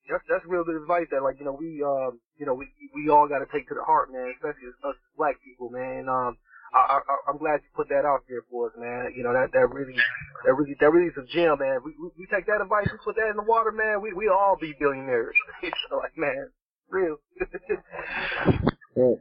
That's 0.08 0.22
that's 0.28 0.44
real 0.46 0.64
good 0.64 0.76
advice 0.76 1.06
that 1.10 1.22
like 1.22 1.38
you 1.38 1.44
know 1.44 1.56
we 1.56 1.82
um 1.82 2.20
you 2.36 2.44
know 2.44 2.54
we 2.54 2.68
we 2.94 3.08
all 3.08 3.28
got 3.28 3.38
to 3.38 3.48
take 3.50 3.68
to 3.68 3.74
the 3.74 3.82
heart, 3.82 4.12
man. 4.12 4.32
Especially 4.36 4.68
us 4.68 4.96
black 5.16 5.36
people, 5.42 5.70
man. 5.70 6.08
Um, 6.08 6.36
I, 6.74 7.00
I 7.00 7.30
I'm 7.30 7.38
glad 7.38 7.62
you 7.62 7.70
put 7.74 7.88
that 7.88 8.04
out 8.04 8.24
there 8.28 8.42
for 8.50 8.68
us, 8.68 8.74
man. 8.76 9.14
You 9.16 9.22
know 9.22 9.32
that 9.32 9.52
that 9.52 9.72
really 9.72 9.96
that 10.44 10.52
really 10.52 10.76
that 10.78 10.90
really 10.92 11.08
is 11.08 11.16
a 11.16 11.24
gem, 11.24 11.58
man. 11.58 11.80
We 11.84 11.94
we, 11.96 12.10
we 12.18 12.26
take 12.26 12.46
that 12.46 12.60
advice, 12.60 12.88
we 12.92 12.98
put 13.02 13.16
that 13.16 13.30
in 13.30 13.36
the 13.36 13.48
water, 13.48 13.72
man. 13.72 14.02
We 14.02 14.12
we 14.12 14.28
all 14.28 14.56
be 14.60 14.74
billionaires. 14.78 15.36
so 15.88 15.96
like 15.96 16.16
man, 16.16 16.50
real. 16.90 17.16
Yeah. 18.96 19.14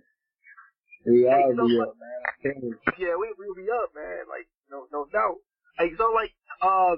We 1.05 1.25
all 1.25 1.67
be 1.67 1.79
up, 1.81 1.95
man. 1.97 2.19
I'm 2.27 2.35
telling 2.43 2.69
you. 2.69 2.77
yeah, 2.99 3.15
we 3.19 3.33
we 3.37 3.63
be 3.63 3.69
up, 3.71 3.89
man. 3.95 4.23
Like 4.29 4.47
no 4.69 4.85
no 4.91 5.07
doubt. 5.11 5.37
Like 5.79 5.93
so 5.97 6.11
like 6.13 6.31
uh 6.61 6.95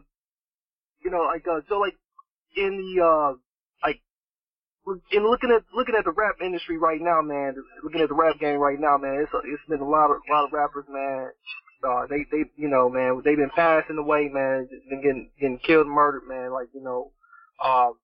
you 1.04 1.10
know 1.10 1.24
like 1.24 1.48
uh 1.48 1.62
so 1.70 1.80
like 1.80 1.96
in 2.56 2.77
the 2.77 3.04
uh 3.04 3.34
in 5.12 5.27
looking 5.27 5.51
at 5.51 5.63
looking 5.74 5.96
at 5.96 6.06
the 6.06 6.12
rap 6.12 6.36
industry 6.42 6.77
right 6.77 7.01
now, 7.01 7.22
man. 7.22 7.56
Looking 7.84 8.01
at 8.01 8.10
the 8.10 8.15
rap 8.15 8.39
game 8.39 8.60
right 8.60 8.80
now, 8.80 8.98
man. 8.98 9.15
It's 9.22 9.32
it's 9.46 9.62
been 9.68 9.82
a 9.82 9.89
lot 9.89 10.12
of 10.12 10.18
a 10.30 10.32
lot 10.32 10.46
of 10.46 10.54
rappers, 10.54 10.86
man. 10.89 11.30
Uh, 11.84 12.06
they 12.08 12.25
they 12.32 12.46
you 12.56 12.68
know 12.68 12.89
man 12.89 13.22
they've 13.24 13.38
been 13.38 13.50
passing 13.56 13.98
away, 13.98 14.30
man. 14.32 14.68
Been 14.89 15.01
getting 15.01 15.30
getting 15.39 15.60
killed, 15.60 15.88
murdered, 15.88 16.27
man. 16.27 16.51
Like 16.51 16.68
you 16.74 16.82
know, 16.82 17.12
um, 17.63 17.96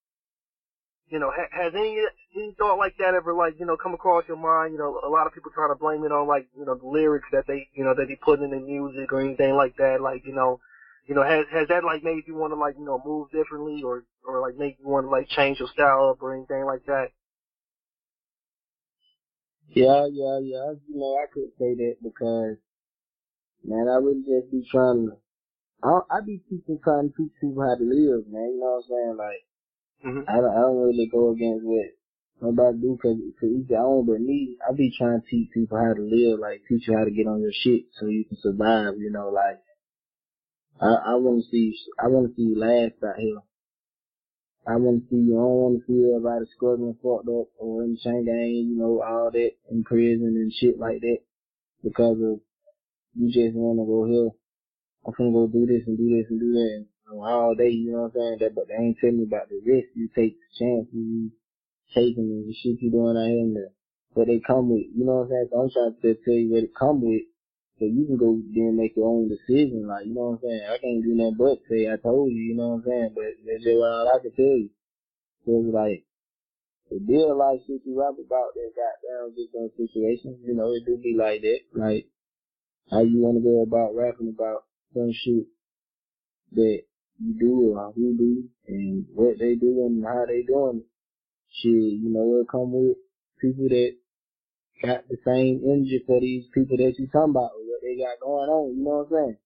you 1.09 1.19
know, 1.19 1.31
ha- 1.31 1.51
has 1.51 1.73
any 1.75 1.99
any 2.35 2.55
thought 2.57 2.77
like 2.77 2.97
that 2.97 3.13
ever 3.13 3.33
like 3.33 3.59
you 3.59 3.65
know 3.65 3.77
come 3.77 3.93
across 3.93 4.23
your 4.27 4.37
mind? 4.37 4.73
You 4.73 4.79
know, 4.79 4.99
a 5.03 5.09
lot 5.09 5.27
of 5.27 5.33
people 5.33 5.51
trying 5.51 5.69
to 5.69 5.75
blame 5.75 6.03
it 6.03 6.11
on 6.11 6.27
like 6.27 6.47
you 6.57 6.65
know 6.65 6.75
the 6.75 6.87
lyrics 6.87 7.27
that 7.31 7.45
they 7.47 7.67
you 7.73 7.83
know 7.83 7.93
that 7.93 8.07
they 8.07 8.15
put 8.15 8.39
in 8.39 8.51
the 8.51 8.59
music 8.59 9.11
or 9.11 9.21
anything 9.21 9.55
like 9.55 9.75
that. 9.77 10.01
Like 10.01 10.25
you 10.25 10.33
know, 10.33 10.59
you 11.05 11.15
know, 11.15 11.23
has 11.23 11.45
has 11.51 11.67
that 11.69 11.83
like 11.83 12.03
made 12.03 12.23
you 12.27 12.35
want 12.35 12.51
to 12.53 12.59
like 12.59 12.75
you 12.77 12.85
know 12.85 13.01
move 13.03 13.29
differently 13.31 13.81
or 13.83 14.03
or 14.25 14.39
like 14.41 14.55
make 14.55 14.77
you 14.79 14.87
want 14.87 15.05
to 15.05 15.09
like 15.09 15.27
change 15.29 15.59
your 15.59 15.67
style 15.69 16.09
up 16.09 16.21
or 16.21 16.35
anything 16.35 16.65
like 16.65 16.85
that? 16.85 17.07
Yeah, 19.69 20.05
yeah, 20.11 20.39
yeah. 20.41 20.73
You 20.87 20.95
know, 20.99 21.15
I 21.15 21.25
could 21.33 21.49
say 21.57 21.73
that 21.75 21.95
because, 22.03 22.57
man, 23.63 23.87
I 23.87 23.95
really 23.95 24.21
just 24.27 24.51
be 24.51 24.65
trying 24.69 25.07
to, 25.07 25.17
I, 25.83 25.99
I 26.09 26.19
be 26.25 26.41
teaching, 26.49 26.79
trying 26.83 27.09
to 27.09 27.15
teach 27.15 27.31
people 27.39 27.63
how 27.63 27.75
to 27.75 27.83
live, 27.83 28.27
man. 28.27 28.51
You 28.51 28.59
know 28.59 28.81
what 28.81 28.83
I'm 28.83 28.89
saying? 28.89 29.15
Like, 29.17 29.43
Mm-hmm. 30.05 30.27
I 30.27 30.41
don't, 30.41 30.49
I 30.49 30.61
don't 30.61 30.81
really 30.81 31.07
go 31.11 31.29
against 31.29 31.63
what 31.63 31.85
nobody 32.41 32.79
do 32.79 32.97
because 32.97 33.17
to 33.39 33.45
each 33.45 33.67
their 33.67 33.81
own, 33.81 34.05
but 34.05 34.19
me, 34.19 34.57
I 34.67 34.73
be 34.73 34.91
trying 34.97 35.21
to 35.21 35.27
teach 35.29 35.49
people 35.53 35.77
how 35.77 35.93
to 35.93 36.01
live, 36.01 36.39
like 36.39 36.61
teach 36.67 36.87
you 36.87 36.97
how 36.97 37.03
to 37.03 37.11
get 37.11 37.27
on 37.27 37.39
your 37.39 37.53
shit 37.53 37.83
so 37.99 38.07
you 38.07 38.25
can 38.25 38.37
survive, 38.41 38.95
you 38.97 39.11
know, 39.11 39.29
like, 39.29 39.59
I, 40.81 41.13
I 41.13 41.15
want 41.15 41.45
to 41.45 41.49
see, 41.51 41.77
I 42.01 42.07
want 42.07 42.29
to 42.29 42.35
see 42.35 42.41
you 42.41 42.57
last 42.57 42.97
out 43.05 43.19
here. 43.19 43.37
I 44.65 44.77
want 44.77 45.05
to 45.05 45.09
see 45.09 45.21
you, 45.21 45.37
I 45.37 45.45
don't 45.45 45.61
want 45.61 45.75
to 45.77 45.85
see 45.85 46.01
everybody 46.09 46.45
struggling, 46.57 46.97
fucked 47.01 47.29
up, 47.29 47.53
or 47.61 47.83
in 47.85 47.97
Shanghai, 48.01 48.49
you 48.49 48.77
know, 48.77 49.01
all 49.05 49.29
that, 49.29 49.51
in 49.69 49.83
prison 49.83 50.33
and 50.37 50.53
shit 50.53 50.79
like 50.79 51.01
that, 51.01 51.21
because 51.83 52.17
of, 52.17 52.41
you 53.13 53.29
just 53.29 53.53
want 53.53 53.77
to 53.77 53.85
go 53.85 54.09
here, 54.09 54.33
I'm 55.05 55.13
gonna 55.17 55.33
go 55.33 55.45
do 55.49 55.65
this 55.65 55.85
and 55.85 55.97
do 55.97 56.17
this 56.17 56.29
and 56.29 56.39
do 56.41 56.53
that, 56.53 56.71
and 56.77 56.85
you 56.85 57.13
know, 57.13 57.25
all 57.25 57.53
day, 57.53 57.69
you 57.69 57.91
know 57.93 58.09
what 58.09 58.17
I'm 58.17 58.37
saying, 58.37 58.37
that, 58.41 58.55
but 58.55 58.65
they 58.69 58.77
ain't 58.77 58.97
telling 59.01 59.17
you 59.21 59.25
about 59.25 59.49
the 59.49 59.61
risk 59.61 59.89
you 59.93 60.09
take, 60.13 60.37
the 60.37 60.49
chance 60.57 60.89
you 60.93 61.29
taking, 61.93 62.25
and 62.25 62.49
the 62.49 62.53
shit 62.57 62.81
you 62.81 62.89
doing 62.89 63.17
out 63.17 63.29
here, 63.29 63.45
and 63.45 63.55
the, 63.55 63.69
what 64.13 64.27
they 64.29 64.41
come 64.45 64.69
with, 64.69 64.85
you 64.93 65.05
know 65.05 65.25
what 65.25 65.29
I'm 65.29 65.45
saying, 65.45 65.49
so 65.49 65.57
I'm 65.61 65.69
trying 65.73 65.97
to 66.01 66.21
tell 66.21 66.37
you 66.37 66.49
what 66.53 66.65
it 66.65 66.73
come 66.73 67.01
with, 67.01 67.25
so 67.81 67.89
you 67.89 68.05
can 68.05 68.13
go 68.13 68.37
then 68.53 68.77
make 68.77 68.93
your 68.93 69.09
own 69.09 69.25
decision, 69.25 69.89
like, 69.89 70.05
you 70.05 70.13
know 70.13 70.37
what 70.37 70.45
I'm 70.45 70.45
saying? 70.45 70.69
I 70.69 70.77
can't 70.77 71.01
do 71.01 71.17
nothing 71.17 71.33
but 71.33 71.65
say 71.65 71.89
I 71.89 71.97
told 71.97 72.29
you, 72.29 72.37
you 72.37 72.53
know 72.53 72.77
what 72.77 72.85
I'm 72.85 73.09
saying? 73.09 73.11
But 73.17 73.33
that's 73.41 73.65
just 73.65 73.81
all 73.81 74.05
I 74.05 74.21
can 74.21 74.29
tell 74.37 74.53
you. 74.61 74.69
So 75.41 75.65
it's 75.65 75.73
like, 75.73 76.05
a 76.93 77.33
lot 77.33 77.57
of 77.57 77.65
shit 77.65 77.81
you 77.81 77.97
rap 77.97 78.13
about 78.21 78.53
that 78.53 78.69
goddamn 78.77 79.33
different 79.33 79.73
situations, 79.73 80.45
you 80.45 80.53
know, 80.53 80.69
it 80.77 80.85
do 80.85 81.01
be 81.01 81.17
like 81.17 81.41
that. 81.41 81.65
Like, 81.73 82.05
how 82.93 83.01
you 83.01 83.17
wanna 83.17 83.41
go 83.41 83.65
about 83.65 83.97
rapping 83.97 84.29
about 84.29 84.69
some 84.93 85.09
shit 85.09 85.49
that 86.53 86.85
you 87.17 87.33
do 87.33 87.73
or 87.73 87.93
who 87.97 88.13
do 88.13 88.45
and 88.69 89.09
what 89.09 89.41
they 89.41 89.57
do 89.57 89.89
and 89.89 90.05
how 90.05 90.29
they 90.29 90.45
doing 90.45 90.85
it. 90.85 90.89
Shit, 91.49 91.97
you 91.97 92.13
know, 92.13 92.29
it'll 92.29 92.45
come 92.45 92.77
with 92.77 93.01
people 93.41 93.65
that 93.73 93.97
got 94.85 95.09
the 95.09 95.17
same 95.25 95.65
energy 95.65 96.03
for 96.05 96.21
these 96.21 96.45
people 96.53 96.77
that 96.77 96.93
you 96.99 97.09
talking 97.09 97.33
about, 97.33 97.57
they 97.91 98.01
got 98.01 98.19
going 98.21 98.49
on, 98.49 98.77
you 98.77 98.83
know 98.83 99.03
what 99.03 99.17
I'm 99.19 99.35
saying? 99.35 99.37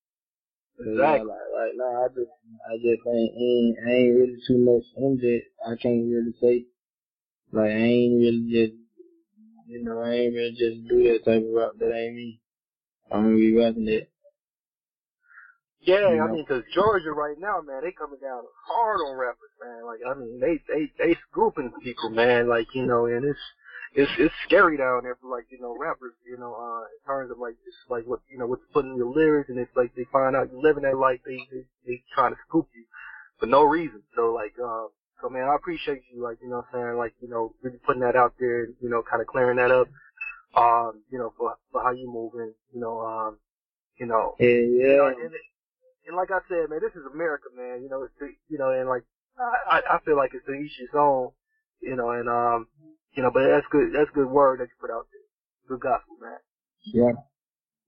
So, 0.77 0.83
yeah, 0.85 0.91
Exactly. 0.93 1.27
like 1.29 1.49
right 1.55 1.73
now, 1.75 2.03
I 2.03 2.07
just, 2.09 2.31
I 2.69 2.73
just 2.77 3.07
ain't, 3.07 3.33
ain't, 3.35 3.75
I 3.87 3.91
ain't 3.91 4.15
really 4.17 4.39
too 4.47 4.57
much 4.59 4.83
into 4.97 5.27
it. 5.35 5.43
I 5.65 5.75
can't 5.81 6.05
really 6.11 6.33
say, 6.41 6.65
like, 7.51 7.71
I 7.71 7.85
ain't 7.89 8.19
really 8.19 8.45
just, 8.51 8.73
you 9.67 9.83
know, 9.83 9.99
I 9.99 10.11
ain't 10.13 10.35
really 10.35 10.51
just 10.51 10.87
do 10.87 11.03
that 11.09 11.25
type 11.25 11.41
of 11.41 11.49
rap. 11.53 11.71
That 11.79 11.93
ain't 11.95 12.15
me. 12.15 12.39
I'm 13.11 13.23
gonna 13.23 13.35
be 13.37 13.55
rapping 13.55 13.85
that. 13.85 14.07
Yeah, 15.81 16.09
You 16.09 16.21
I 16.21 16.27
know. 16.27 16.33
mean, 16.33 16.45
'cause 16.45 16.63
Georgia 16.73 17.11
right 17.11 17.37
now, 17.37 17.61
man, 17.61 17.81
they 17.83 17.91
coming 17.91 18.19
down 18.19 18.43
hard 18.65 18.99
on 19.01 19.17
rappers, 19.17 19.51
man. 19.61 19.85
Like, 19.85 19.99
I 20.05 20.13
mean, 20.15 20.39
they 20.39 20.57
they 20.67 20.91
they 20.97 21.13
scooping 21.29 21.71
people, 21.81 22.09
man. 22.09 22.47
Like, 22.47 22.73
you 22.73 22.85
know, 22.85 23.05
and 23.05 23.23
it's 23.23 23.39
it's 23.93 24.11
it's 24.17 24.33
scary 24.45 24.77
down 24.77 25.03
there 25.03 25.15
for 25.21 25.29
like 25.29 25.45
you 25.49 25.59
know 25.59 25.75
rappers, 25.79 26.13
you 26.25 26.37
know, 26.37 26.53
uh, 26.55 26.81
in 26.85 26.99
terms 27.05 27.31
of 27.31 27.37
like 27.39 27.55
just 27.63 27.77
like 27.89 28.03
what 28.05 28.19
you 28.29 28.37
know 28.37 28.45
what's 28.47 28.61
put 28.73 28.85
in 28.85 28.95
your 28.95 29.13
lyrics, 29.13 29.49
and 29.49 29.59
it's 29.59 29.71
like 29.75 29.93
they 29.95 30.05
find 30.11 30.35
out 30.35 30.49
you're 30.51 30.61
living 30.61 30.83
that 30.83 30.97
life, 30.97 31.19
they 31.25 31.37
they 31.51 31.63
they 31.85 32.01
trying 32.13 32.31
to 32.31 32.37
scoop 32.47 32.67
you 32.75 32.83
for 33.39 33.45
no 33.45 33.63
reason. 33.63 34.01
So 34.15 34.33
like, 34.33 34.53
uh, 34.63 34.87
so 35.21 35.29
man, 35.29 35.47
I 35.49 35.55
appreciate 35.55 36.01
you, 36.13 36.21
like 36.23 36.37
you 36.41 36.49
know, 36.49 36.57
what 36.57 36.65
I'm 36.73 36.87
saying 36.89 36.97
like 36.97 37.13
you 37.21 37.29
know, 37.29 37.53
really 37.61 37.79
putting 37.85 38.01
that 38.01 38.15
out 38.15 38.33
there, 38.39 38.65
you 38.65 38.89
know, 38.89 39.01
kind 39.01 39.21
of 39.21 39.27
clearing 39.27 39.57
that 39.57 39.71
up, 39.71 39.87
um, 40.55 41.01
you 41.11 41.17
know, 41.19 41.33
for 41.37 41.55
for 41.71 41.83
how 41.83 41.91
you 41.91 42.07
moving, 42.11 42.53
you 42.73 42.79
know, 42.81 42.99
um, 43.01 43.37
you 43.97 44.05
know, 44.05 44.35
Yeah, 44.39 44.47
you 44.47 44.87
yeah. 44.87 44.95
know, 44.97 45.07
and, 45.07 45.31
and 46.07 46.15
like 46.15 46.31
I 46.31 46.39
said, 46.49 46.69
man, 46.69 46.79
this 46.81 46.93
is 46.95 47.05
America, 47.13 47.47
man. 47.55 47.81
You 47.83 47.89
know, 47.89 48.03
it's 48.03 48.35
you 48.49 48.57
know, 48.57 48.71
and 48.71 48.87
like 48.89 49.03
I, 49.39 49.81
I 49.91 49.99
feel 50.05 50.15
like 50.15 50.33
it's 50.33 50.45
the 50.45 50.53
each 50.53 50.71
his 50.79 50.89
own, 50.95 51.31
you 51.81 51.95
know, 51.95 52.11
and 52.11 52.29
um, 52.29 52.67
you 53.15 53.23
know, 53.23 53.31
but 53.31 53.47
that's 53.47 53.67
good. 53.71 53.95
That's 53.95 54.11
good 54.13 54.29
word 54.29 54.59
that 54.59 54.67
you 54.67 54.77
put 54.79 54.91
out 54.91 55.07
there. 55.07 55.27
Good 55.67 55.81
gospel, 55.81 56.19
man. 56.21 56.39
Yeah. 56.93 57.15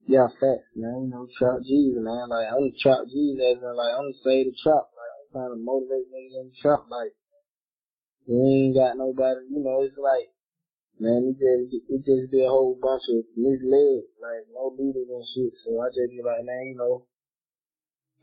Yeah, 0.07 0.31
facts, 0.39 0.71
man. 0.71 1.03
You 1.03 1.11
know, 1.11 1.27
trap 1.35 1.59
Jesus, 1.67 1.99
man. 1.99 2.31
Like, 2.31 2.47
I'm 2.47 2.71
the 2.71 2.75
trap 2.79 3.03
Jesus, 3.11 3.43
as 3.43 3.59
in, 3.59 3.75
like, 3.75 3.91
I'm 3.91 4.07
the 4.07 4.15
say 4.23 4.47
the 4.47 4.55
trap. 4.63 4.87
Like, 4.95 5.11
I'm 5.19 5.27
trying 5.35 5.51
to 5.51 5.59
motivate 5.59 6.07
niggas 6.07 6.39
in 6.39 6.45
the 6.47 6.57
trap. 6.63 6.87
Like, 6.87 7.11
we 8.23 8.71
ain't 8.71 8.79
got 8.79 8.95
nobody, 8.95 9.51
you 9.51 9.63
know, 9.63 9.83
it's 9.83 9.99
like, 9.99 10.31
man, 10.99 11.31
it 11.31 11.39
just, 11.39 11.75
it 11.91 12.01
just 12.07 12.31
be 12.31 12.43
a 12.43 12.51
whole 12.51 12.79
bunch 12.79 13.03
of 13.11 13.23
misled, 13.35 14.03
like, 14.19 14.47
no 14.51 14.71
leaders 14.75 15.11
and 15.11 15.27
shit. 15.31 15.55
So 15.63 15.79
I 15.79 15.91
just 15.91 16.11
be 16.11 16.23
like, 16.23 16.43
man, 16.43 16.71
you 16.71 16.75
know, 16.79 17.07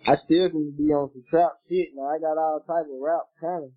I 0.05 0.17
still 0.25 0.49
can 0.53 0.73
be 0.77 0.93
on 0.93 1.09
some 1.13 1.25
trap 1.29 1.57
shit. 1.69 1.93
Now, 1.97 2.13
I 2.13 2.21
got 2.21 2.41
all 2.41 2.65
type 2.65 2.85
of 2.85 3.01
rap 3.01 3.29
coming. 3.41 3.73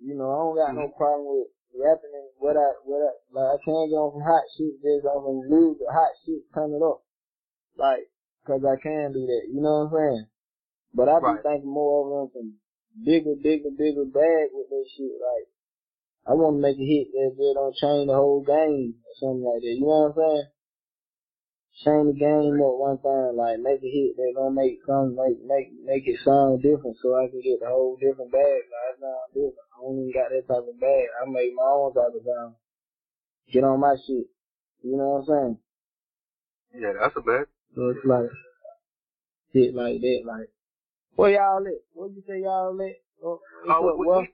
You 0.00 0.16
know, 0.16 0.28
I 0.28 0.36
don't 0.44 0.56
got 0.56 0.76
no 0.76 0.88
mm-hmm. 0.88 1.00
problem 1.00 1.28
with 1.28 1.52
rapping 1.76 2.12
what 2.38 2.56
I, 2.56 2.68
what 2.84 3.02
I, 3.02 3.12
like, 3.32 3.50
I 3.54 3.56
can't 3.64 3.90
get 3.90 3.98
on 3.98 4.12
some 4.12 4.26
hot 4.26 4.44
shit 4.56 4.74
just 4.82 5.06
on 5.06 5.22
some 5.24 5.50
news, 5.50 5.76
hot 5.90 6.12
shit 6.24 6.42
coming 6.52 6.82
up. 6.82 7.00
Like, 7.76 8.06
cause 8.46 8.62
I 8.62 8.76
can 8.82 9.12
do 9.12 9.26
that, 9.26 9.44
you 9.50 9.60
know 9.60 9.88
what 9.88 9.98
I'm 9.98 10.14
saying? 10.16 10.26
But 10.94 11.08
I 11.08 11.18
be 11.18 11.26
Right. 11.26 11.42
thinking 11.42 11.70
more 11.70 12.06
of 12.06 12.30
them 12.30 12.30
some 12.32 12.50
bigger, 13.04 13.34
bigger, 13.34 13.70
bigger 13.70 14.04
bag 14.04 14.50
with 14.52 14.68
that 14.70 14.86
shit. 14.94 15.18
Like, 15.18 15.48
I 16.26 16.32
want 16.32 16.56
to 16.56 16.60
make 16.62 16.78
a 16.78 16.86
hit 16.86 17.12
that 17.12 17.34
just 17.36 17.54
don't 17.54 17.74
change 17.74 18.06
the 18.06 18.14
whole 18.14 18.40
game 18.40 18.94
or 19.04 19.14
something 19.18 19.44
like 19.44 19.60
that. 19.60 19.74
You 19.74 19.80
know 19.84 20.08
what 20.08 20.14
I'm 20.14 20.16
saying? 20.16 20.46
Change 21.84 22.06
the 22.14 22.18
game 22.22 22.62
up 22.62 22.78
one 22.78 22.98
time, 23.02 23.34
like 23.36 23.58
make 23.58 23.82
a 23.82 23.90
hit 23.90 24.14
that 24.16 24.32
gonna 24.36 24.54
make 24.54 24.78
some 24.86 25.16
make 25.18 25.42
make 25.42 25.68
make 25.82 26.06
it 26.06 26.20
sound 26.24 26.62
different, 26.62 26.96
so 27.02 27.18
I 27.18 27.26
can 27.26 27.42
get 27.42 27.58
the 27.58 27.66
whole 27.66 27.96
different 27.98 28.30
bag. 28.30 28.62
Like, 28.70 29.02
sound 29.02 29.34
different. 29.34 29.63
I 29.76 29.82
don't 29.82 29.98
even 30.00 30.12
got 30.12 30.30
that 30.30 30.46
type 30.48 30.64
of 30.68 30.80
bag. 30.80 31.04
I 31.20 31.28
make 31.28 31.52
my 31.54 31.62
own 31.64 31.92
type 31.94 32.14
of 32.14 32.22
sound. 32.24 32.54
Get 33.52 33.64
on 33.64 33.80
my 33.80 33.94
shit. 34.06 34.26
You 34.82 34.96
know 34.96 35.08
what 35.20 35.34
I'm 35.34 35.58
saying? 36.74 36.82
Yeah, 36.82 36.92
that's 37.00 37.14
a 37.16 37.20
bet. 37.20 37.46
So 37.74 37.88
it's 37.90 38.04
like 38.04 38.30
shit 39.52 39.74
like 39.74 40.00
that, 40.00 40.20
like 40.26 40.48
where 41.16 41.30
y'all 41.30 41.64
at? 41.66 41.80
What 41.92 42.10
you 42.12 42.22
say 42.26 42.40
y'all 42.42 42.80
at? 42.80 42.94
Oh, 43.24 43.40
Oh, 43.68 43.96
we, 43.96 44.06
well? 44.06 44.20
we, 44.20 44.28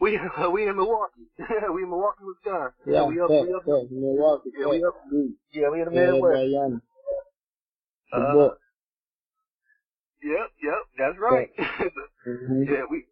we, 0.00 0.18
we, 0.18 0.48
we 0.52 0.68
in 0.68 0.76
Milwaukee. 0.76 1.26
we 1.72 1.82
in 1.82 1.88
Milwaukee, 1.90 2.24
Wisconsin. 2.24 2.74
Yeah, 2.86 3.02
we 3.04 3.20
up, 3.20 3.28
fact, 3.30 3.42
we 3.42 3.52
up, 3.54 3.62
fact, 3.64 3.90
Milwaukee, 3.90 4.50
Yeah, 4.58 4.66
we 4.68 4.84
up. 4.84 4.94
yeah, 5.52 5.68
we 5.70 5.80
in 5.80 5.88
the 5.88 5.94
Yeah, 5.94 6.12
Midwest. 6.12 6.34
boy, 6.34 6.44
Yanni. 6.44 6.80
The 8.12 8.18
Uh. 8.18 8.54
Yep, 10.24 10.48
yep, 10.62 10.82
that's 10.98 11.18
right. 11.20 11.50
Mhm. 12.26 12.64
yeah, 12.66 12.84
we, 12.90 13.04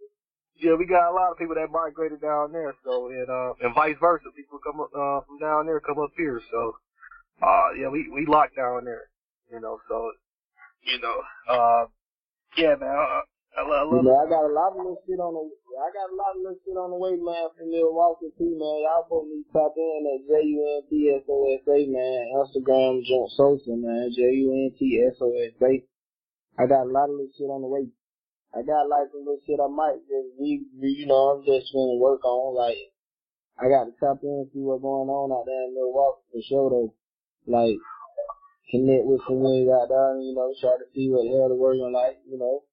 yeah, 0.63 0.75
we 0.79 0.87
got 0.87 1.11
a 1.11 1.15
lot 1.15 1.33
of 1.33 1.39
people 1.39 1.57
that 1.57 1.71
migrated 1.71 2.23
down 2.23 2.53
there. 2.53 2.75
So 2.85 3.09
and 3.09 3.29
uh, 3.29 3.53
and 3.61 3.75
vice 3.75 3.99
versa, 4.01 4.31
people 4.37 4.63
come 4.63 4.81
up 4.81 4.95
uh, 4.95 5.27
from 5.27 5.39
down 5.39 5.67
there 5.67 5.81
come 5.81 5.99
up 5.99 6.15
here. 6.17 6.41
So, 6.51 6.77
uh, 7.43 7.75
yeah, 7.79 7.89
we 7.89 8.09
we 8.15 8.25
locked 8.27 8.55
down 8.55 8.85
there. 8.85 9.11
You 9.51 9.61
know, 9.61 9.81
so 9.89 10.13
you 10.87 11.01
know, 11.03 11.19
uh, 11.51 11.85
yeah, 12.57 12.77
man. 12.79 12.95
Uh, 12.95 13.27
I, 13.53 13.69
lo- 13.69 13.77
I 13.77 13.85
love 13.85 14.07
I 14.07 14.25
got 14.31 14.49
a 14.49 14.55
lot 14.55 14.73
of 14.73 14.81
little 14.81 15.03
shit 15.05 15.21
on 15.21 15.35
the 15.37 15.45
I 15.77 15.89
got 15.93 16.09
a 16.09 16.17
lot 16.17 16.33
of 16.33 16.41
little 16.41 16.63
shit 16.65 16.79
on 16.79 16.89
the 16.89 16.97
way, 16.97 17.19
man, 17.19 17.53
from 17.53 17.69
Milwaukee 17.69 18.33
too, 18.39 18.55
man. 18.57 18.87
Y'all 18.87 19.05
need 19.29 19.45
to 19.45 19.53
tap 19.53 19.77
in 19.77 20.01
at 20.09 20.25
J 20.25 20.33
U 20.47 20.61
N 20.79 20.83
T 20.89 21.13
S 21.13 21.27
O 21.29 21.37
S 21.53 21.65
A, 21.69 21.79
man. 21.91 22.33
Instagram 22.39 23.05
Junt 23.05 23.29
Sosa, 23.37 23.75
man. 23.77 24.09
J 24.15 24.23
U 24.47 24.49
N 24.57 24.71
T 24.79 25.03
S 25.05 25.19
O 25.21 25.35
S 25.37 25.53
A. 25.59 25.85
I 26.57 26.65
got 26.65 26.89
a 26.89 26.93
lot 26.93 27.11
of 27.11 27.19
little 27.19 27.35
shit 27.37 27.51
on 27.51 27.61
the 27.61 27.69
way. 27.69 27.91
I 28.53 28.61
got 28.63 28.89
like 28.89 29.09
some 29.09 29.25
little 29.25 29.41
shit 29.49 29.57
I 29.57 29.69
might 29.69 30.05
just 30.05 30.37
re 30.37 30.61
you 30.61 31.07
know, 31.07 31.37
I'm 31.37 31.45
just 31.45 31.73
gonna 31.73 31.97
work 31.97 32.25
on. 32.25 32.55
Like, 32.55 32.93
I 33.57 33.69
got 33.69 33.89
to 33.89 33.93
tap 33.97 34.21
in 34.23 34.45
and 34.45 34.51
see 34.53 34.61
what's 34.61 34.85
going 34.85 35.09
on 35.09 35.33
out 35.33 35.49
there 35.49 35.69
in 35.69 35.75
Milwaukee 35.77 36.25
for 36.33 36.43
sure, 36.45 36.69
though. 36.69 36.93
Like, 37.49 37.81
connect 38.71 39.05
with 39.05 39.25
some 39.25 39.41
niggas 39.41 39.73
out 39.73 39.89
there, 39.89 40.17
and, 40.17 40.25
you 40.25 40.35
know, 40.35 40.53
try 40.61 40.77
to 40.77 40.89
see 40.93 41.09
what 41.09 41.29
hell 41.29 41.49
the 41.49 41.57
working 41.57 41.93
like, 41.93 42.21
you 42.29 42.39
know. 42.39 42.65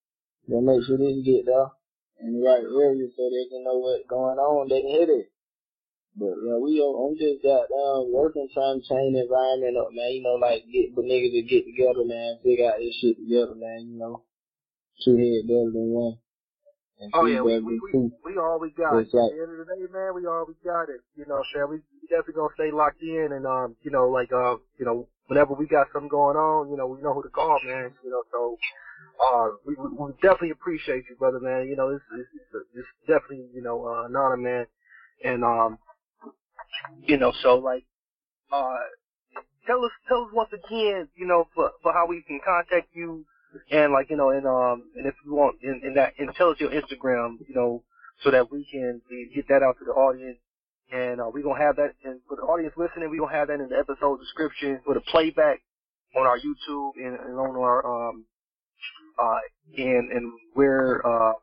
Then 0.48 0.66
make 0.66 0.84
sure 0.84 0.98
they 0.98 1.16
can 1.16 1.24
get 1.24 1.46
there 1.46 1.72
in 2.20 2.40
the 2.40 2.42
right 2.44 2.64
area 2.64 3.08
so 3.16 3.30
they 3.32 3.48
can 3.48 3.64
know 3.64 3.80
what's 3.80 4.08
going 4.08 4.40
on, 4.40 4.68
they 4.68 4.82
can 4.82 4.92
hit 4.92 5.10
it. 5.10 5.32
But 6.16 6.36
yeah, 6.44 6.58
we 6.58 6.82
are, 6.82 6.92
I'm 6.92 7.16
just 7.16 7.40
got 7.44 7.70
down 7.70 8.12
working, 8.12 8.50
trying 8.52 8.82
to 8.82 8.84
change 8.84 9.16
the 9.16 9.24
environment 9.24 9.78
up, 9.78 9.94
man. 9.94 10.12
You 10.12 10.24
know, 10.26 10.36
like 10.36 10.66
get 10.68 10.92
the 10.92 11.06
niggas 11.06 11.32
to 11.32 11.42
get 11.48 11.64
together, 11.64 12.04
man, 12.04 12.42
figure 12.44 12.68
out 12.68 12.82
this 12.82 12.98
shit 13.00 13.16
together, 13.16 13.56
man. 13.56 13.88
You 13.88 13.98
know, 14.00 14.26
two 15.04 15.18
head 15.18 15.48
better 15.48 15.72
than 15.72 15.90
one. 15.92 16.18
And 17.00 17.12
Oh 17.16 17.26
yeah, 17.26 17.42
we 17.42 17.60
we, 17.60 17.74
than 17.74 17.80
we 17.84 17.92
two. 17.92 18.12
we 18.24 18.72
got 18.72 18.98
it. 18.98 19.02
It's 19.08 19.14
like- 19.14 19.32
At 19.32 19.36
the 19.36 19.42
end 19.44 19.52
of 19.60 19.68
the 19.68 19.76
day, 19.76 19.92
man, 19.92 20.14
we 20.14 20.26
always 20.26 20.58
got 20.64 20.90
it. 20.90 21.02
You 21.16 21.26
know, 21.28 21.44
so 21.54 21.66
we 21.68 21.80
definitely 22.10 22.34
gonna 22.34 22.54
stay 22.56 22.72
locked 22.72 23.02
in, 23.02 23.32
and 23.32 23.46
um, 23.46 23.76
you 23.82 23.92
know, 23.92 24.10
like 24.10 24.32
uh, 24.32 24.56
you 24.78 24.86
know, 24.86 25.08
whenever 25.28 25.54
we 25.54 25.68
got 25.68 25.88
something 25.94 26.10
going 26.10 26.36
on, 26.38 26.70
you 26.70 26.78
know, 26.78 26.88
we 26.88 27.02
know 27.02 27.14
who 27.14 27.24
to 27.24 27.30
call, 27.30 27.60
man. 27.66 27.92
You 28.04 28.12
know, 28.12 28.24
so 28.32 28.58
uh, 29.34 29.50
we 29.66 29.76
we, 29.76 29.88
we 29.98 30.12
definitely 30.22 30.52
appreciate 30.52 31.06
you, 31.10 31.16
brother, 31.16 31.40
man. 31.40 31.68
You 31.68 31.76
know, 31.76 31.92
this 31.92 32.02
is 32.20 32.26
it's, 32.36 32.68
it's 32.76 32.88
definitely 33.08 33.48
you 33.54 33.62
know 33.62 33.86
uh, 33.88 34.06
an 34.06 34.16
honor, 34.16 34.38
man, 34.38 34.66
and 35.24 35.44
um, 35.44 35.78
you 37.04 37.18
know, 37.18 37.32
so 37.42 37.56
like 37.58 37.86
uh, 38.52 38.78
tell 39.66 39.84
us 39.86 39.92
tell 40.08 40.24
us 40.24 40.30
once 40.34 40.50
again, 40.54 41.08
you 41.16 41.26
know, 41.28 41.48
for 41.56 41.72
for 41.82 41.94
how 41.94 42.06
we 42.08 42.22
can 42.28 42.40
contact 42.46 42.88
you 42.94 43.26
and 43.72 43.94
like 43.94 44.10
you 44.10 44.18
know, 44.18 44.30
and 44.30 44.46
um, 44.46 44.84
and 44.96 45.06
if 45.06 45.16
you 45.26 45.34
want, 45.34 45.58
in, 45.62 45.82
in 45.84 45.94
that, 45.96 46.14
and 46.18 46.30
tell 46.36 46.50
us 46.50 46.58
your 46.60 46.72
Instagram, 46.72 47.38
you 47.48 47.56
know, 47.56 47.84
so 48.24 48.32
that 48.32 48.52
we 48.52 48.68
can 48.72 49.02
get 49.34 49.48
that 49.50 49.64
out 49.64 49.78
to 49.80 49.86
the 49.86 49.92
audience, 49.92 50.38
and 50.92 51.22
uh, 51.22 51.30
we're 51.34 51.44
gonna 51.44 51.60
have 51.60 51.76
that, 51.78 51.94
and 52.04 52.20
for 52.28 52.36
the 52.36 52.44
audience 52.44 52.74
listening, 52.78 53.10
we're 53.10 53.20
gonna 53.20 53.32
have 53.32 53.48
that 53.48 53.60
in 53.60 53.70
the 53.70 53.78
episode 53.78 54.20
description 54.20 54.80
for 54.86 54.94
the 54.94 55.02
playback 55.02 55.62
on 56.16 56.26
our 56.26 56.38
YouTube 56.38 56.92
and, 56.98 57.20
and 57.20 57.38
on 57.38 57.56
our 57.56 58.10
um, 58.10 58.26
uh, 59.22 59.40
and 59.78 60.12
and 60.12 60.32
where 60.54 61.06
uh, 61.06 61.34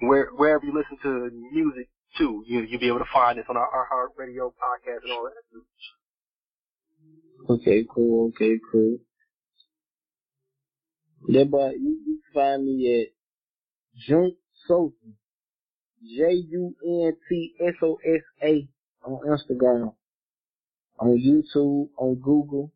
where 0.00 0.28
wherever 0.36 0.64
you 0.64 0.74
listen 0.74 0.98
to 1.02 1.30
music 1.52 1.88
too, 2.18 2.44
you 2.46 2.60
you'll 2.60 2.80
be 2.80 2.88
able 2.88 2.98
to 2.98 3.12
find 3.12 3.38
us 3.38 3.44
on 3.48 3.56
our, 3.56 3.68
our 3.68 3.86
Heart 3.86 4.12
Radio 4.16 4.48
podcast 4.50 5.02
and 5.02 5.12
all 5.12 5.24
that. 5.24 5.42
Okay, 7.50 7.84
cool. 7.94 8.28
Okay, 8.28 8.58
cool. 8.72 8.98
Yeah, 11.26 11.44
but 11.44 11.78
you, 11.80 11.98
you 12.06 12.20
can 12.32 12.34
find 12.34 12.64
me 12.66 13.02
at 13.02 13.08
Junt 14.06 14.34
Sosa, 14.68 14.92
J 16.02 16.32
U 16.50 16.74
N 16.84 17.12
T 17.28 17.54
S 17.60 17.74
O 17.82 17.98
S 18.04 18.20
A 18.42 18.68
on 19.04 19.20
Instagram, 19.26 19.94
on 20.98 21.16
YouTube, 21.16 21.88
on 21.96 22.16
Google, 22.16 22.72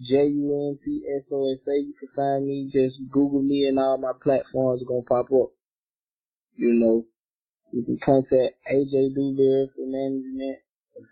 J 0.00 0.26
U 0.26 0.70
N 0.70 0.78
T 0.82 1.02
S 1.18 1.24
O 1.30 1.52
S 1.52 1.58
A. 1.68 1.72
You 1.72 1.92
can 2.00 2.08
find 2.16 2.46
me. 2.46 2.70
Just 2.72 2.96
Google 3.10 3.42
me, 3.42 3.66
and 3.66 3.78
all 3.78 3.98
my 3.98 4.12
platforms 4.22 4.80
are 4.80 4.86
gonna 4.86 5.02
pop 5.02 5.26
up. 5.32 5.50
You 6.56 6.72
know, 6.72 7.04
you 7.72 7.82
can 7.82 7.98
contact 8.02 8.54
AJ 8.72 9.14
Dewberry 9.14 9.68
for 9.76 9.86
management, 9.86 10.58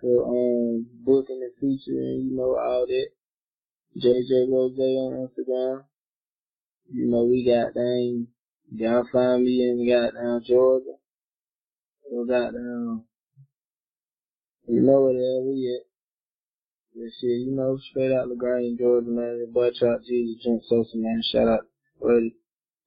for 0.00 0.24
um 0.29 0.87
booking 1.05 1.40
the 1.40 1.50
feature, 1.61 1.68
and 1.68 1.79
featuring, 1.85 2.29
you 2.31 2.37
know, 2.37 2.57
all 2.57 2.87
that. 2.87 3.09
JJ 3.96 4.50
Rose 4.50 4.79
on 4.79 5.29
Instagram. 5.29 5.85
You 6.90 7.07
know, 7.11 7.25
we 7.25 7.44
got 7.44 7.75
down, 7.75 8.29
y'all 8.75 9.05
find 9.12 9.44
me 9.44 9.62
in 9.62 9.88
goddamn 9.88 10.42
Georgia. 10.47 10.97
We 12.12 12.27
got 12.29 12.53
down, 12.53 13.05
you 14.68 14.81
know 14.81 15.01
where 15.01 15.14
the 15.14 15.20
hell 15.20 15.44
we 15.49 15.75
at. 15.75 15.87
This 16.94 17.12
shit, 17.20 17.49
you 17.49 17.51
know, 17.51 17.77
straight 17.90 18.12
out 18.12 18.29
the 18.29 18.35
LaGrange, 18.35 18.79
Georgia, 18.79 19.09
man. 19.09 19.40
The 19.40 19.51
boy 19.53 19.70
Trap 19.77 20.01
Jesus, 20.07 20.44
Junt 20.44 20.62
Sosa, 20.68 20.97
man. 20.97 21.20
Shout 21.25 21.49
out, 21.49 21.66
buddy. 22.01 22.37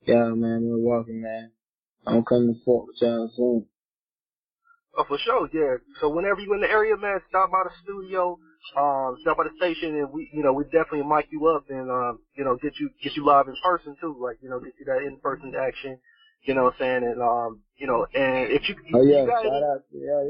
Y'all, 0.05 0.35
man, 0.35 0.63
Milwaukee, 0.63 1.11
man. 1.11 1.51
I'm 2.05 2.23
coming 2.23 2.53
to 2.53 2.59
fuck 2.63 2.87
with 2.87 3.01
y'all 3.01 3.29
soon. 3.35 3.65
Oh, 4.97 5.03
for 5.07 5.17
sure, 5.17 5.49
yeah. 5.51 5.77
So 5.99 6.09
whenever 6.09 6.39
you 6.39 6.53
in 6.53 6.61
the 6.61 6.69
area, 6.69 6.95
man, 6.95 7.19
stop 7.27 7.51
by 7.51 7.63
the 7.65 7.71
studio, 7.83 8.39
um, 8.75 9.17
stop 9.21 9.37
by 9.37 9.43
the 9.43 9.55
station, 9.57 9.95
and 9.95 10.11
we, 10.11 10.29
you 10.33 10.43
know, 10.43 10.53
we 10.53 10.63
definitely 10.65 11.03
mic 11.03 11.27
you 11.31 11.47
up 11.47 11.65
and, 11.69 11.89
um, 11.89 12.19
you 12.35 12.43
know, 12.43 12.57
get 12.57 12.73
you 12.79 12.89
get 13.01 13.15
you 13.15 13.25
live 13.25 13.47
in 13.47 13.55
person 13.63 13.95
too, 14.01 14.17
like, 14.19 14.37
you 14.41 14.49
know, 14.49 14.59
get 14.59 14.73
you 14.79 14.85
that 14.85 15.03
in 15.05 15.17
person 15.19 15.53
action. 15.55 15.97
You 16.43 16.53
know 16.53 16.63
what 16.63 16.73
I'm 16.75 16.79
saying? 16.79 17.03
And 17.03 17.21
um, 17.21 17.59
you 17.77 17.87
know, 17.87 18.05
and 18.13 18.51
if 18.51 18.69
you, 18.69 18.75
Oh 18.93 19.01
you 19.01 19.11
yeah, 19.11 19.25
shout 19.25 19.63
out 19.63 19.81
to 19.91 19.97
yeah, 19.97 20.29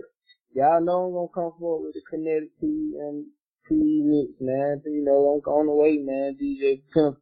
y'all 0.53 0.81
know 0.81 1.05
I'm 1.05 1.13
gonna 1.13 1.27
come 1.51 1.59
forward 1.59 1.85
with 1.85 1.93
the 1.93 2.01
kinetic 2.09 2.49
T 2.59 2.95
and 2.97 3.25
T 3.69 4.01
mix, 4.03 4.31
man. 4.39 4.81
You 4.85 5.03
know, 5.03 5.41
I'm 5.45 5.51
on 5.51 5.67
the 5.67 5.73
way, 5.73 5.97
man. 5.97 6.37
DJ 6.41 6.81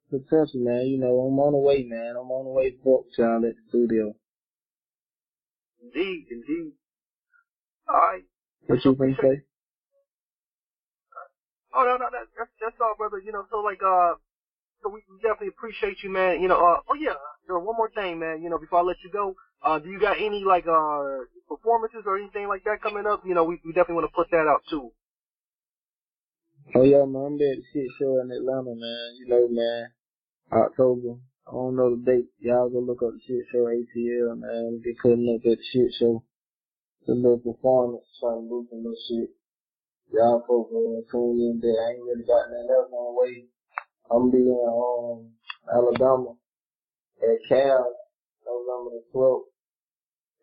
Potential, 0.09 0.61
man. 0.61 0.85
You 0.85 0.99
know, 0.99 1.19
I'm 1.27 1.39
on 1.39 1.53
the 1.53 1.57
way, 1.57 1.83
man. 1.83 2.15
I'm 2.15 2.31
on 2.31 2.45
the 2.45 2.51
way 2.51 2.75
for 2.83 3.03
y'all 3.17 3.37
at 3.37 3.41
the 3.41 3.69
studio. 3.69 4.15
Indeed, 5.83 6.27
indeed. 6.31 6.71
All 7.89 7.95
right. 7.95 8.23
What 8.67 8.85
you 8.85 8.95
gonna 8.95 9.15
say? 9.21 9.41
Oh 11.75 11.83
no, 11.83 11.97
no, 11.97 12.07
that, 12.07 12.31
that's 12.37 12.49
that's 12.61 12.79
all, 12.79 12.95
brother. 12.97 13.19
You 13.19 13.33
know, 13.33 13.43
so 13.51 13.59
like, 13.59 13.83
uh, 13.83 14.15
so 14.81 14.87
we 14.87 15.03
definitely 15.21 15.49
appreciate 15.49 15.97
you, 16.03 16.09
man. 16.09 16.41
You 16.41 16.47
know, 16.47 16.55
uh, 16.55 16.79
oh 16.87 16.95
yeah, 16.95 17.19
so 17.47 17.59
one 17.59 17.75
more 17.75 17.91
thing, 17.91 18.19
man. 18.19 18.41
You 18.41 18.49
know, 18.49 18.57
before 18.57 18.79
I 18.79 18.83
let 18.83 18.97
you 19.03 19.11
go, 19.11 19.35
uh, 19.61 19.79
do 19.79 19.89
you 19.89 19.99
got 19.99 20.15
any 20.17 20.43
like 20.45 20.65
uh 20.67 21.27
performances 21.49 22.03
or 22.05 22.17
anything 22.17 22.47
like 22.47 22.63
that 22.63 22.81
coming 22.81 23.05
up? 23.05 23.23
You 23.25 23.33
know, 23.33 23.43
we, 23.43 23.59
we 23.65 23.73
definitely 23.73 23.95
want 23.95 24.07
to 24.07 24.15
put 24.15 24.31
that 24.31 24.47
out 24.47 24.63
too. 24.69 24.91
Oh 26.75 26.83
yeah, 26.83 27.03
man, 27.03 27.27
I'm 27.27 27.33
at 27.35 27.39
the 27.39 27.63
shit 27.73 27.91
show 27.99 28.21
in 28.21 28.31
Atlanta, 28.31 28.71
man. 28.71 29.09
You 29.19 29.27
know, 29.27 29.47
man, 29.51 29.91
October. 30.51 31.19
I 31.47 31.51
don't 31.51 31.75
know 31.75 31.95
the 31.95 32.01
date. 32.01 32.25
Y'all 32.39 32.69
go 32.69 32.79
look 32.79 33.03
up 33.03 33.11
the 33.13 33.19
shit 33.27 33.45
show 33.51 33.67
ATL, 33.67 34.39
man. 34.39 34.81
Be 34.81 34.95
putting 35.01 35.29
up 35.29 35.45
at 35.45 35.57
the 35.57 35.63
shit 35.71 35.91
show. 35.99 36.23
The 37.05 37.13
little 37.13 37.37
performance, 37.37 38.05
trying 38.19 38.43
to 38.43 38.49
do 38.49 38.67
some 38.71 38.79
little 38.79 38.97
shit. 39.07 39.29
Y'all 40.13 40.43
folks 40.47 40.71
uh, 40.71 41.01
tune 41.11 41.39
in 41.41 41.59
there. 41.61 41.73
I 41.73 41.91
ain't 41.93 42.03
really 42.03 42.23
got 42.23 42.49
nothing 42.49 42.69
else 42.69 42.91
on 42.91 43.05
the 43.09 43.19
way. 43.19 43.45
I'm 44.11 44.31
be 44.31 44.37
in 44.37 44.53
um 44.69 45.33
Alabama 45.65 46.35
at 47.21 47.39
Cal 47.49 47.91
November 48.45 49.01
the 49.01 49.03
12th. 49.13 49.49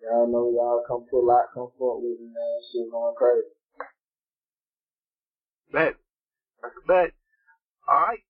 Y'all 0.02 0.26
know 0.26 0.50
y'all 0.50 0.82
come 0.86 1.06
pull 1.08 1.30
out, 1.30 1.54
come 1.54 1.68
forward 1.78 2.02
with 2.02 2.20
me, 2.20 2.26
man. 2.26 2.58
Shit 2.72 2.90
going 2.90 3.14
crazy. 3.16 3.54
Bet. 5.72 5.94
A 6.64 6.86
bet. 6.86 7.12
Alright. 7.88 8.20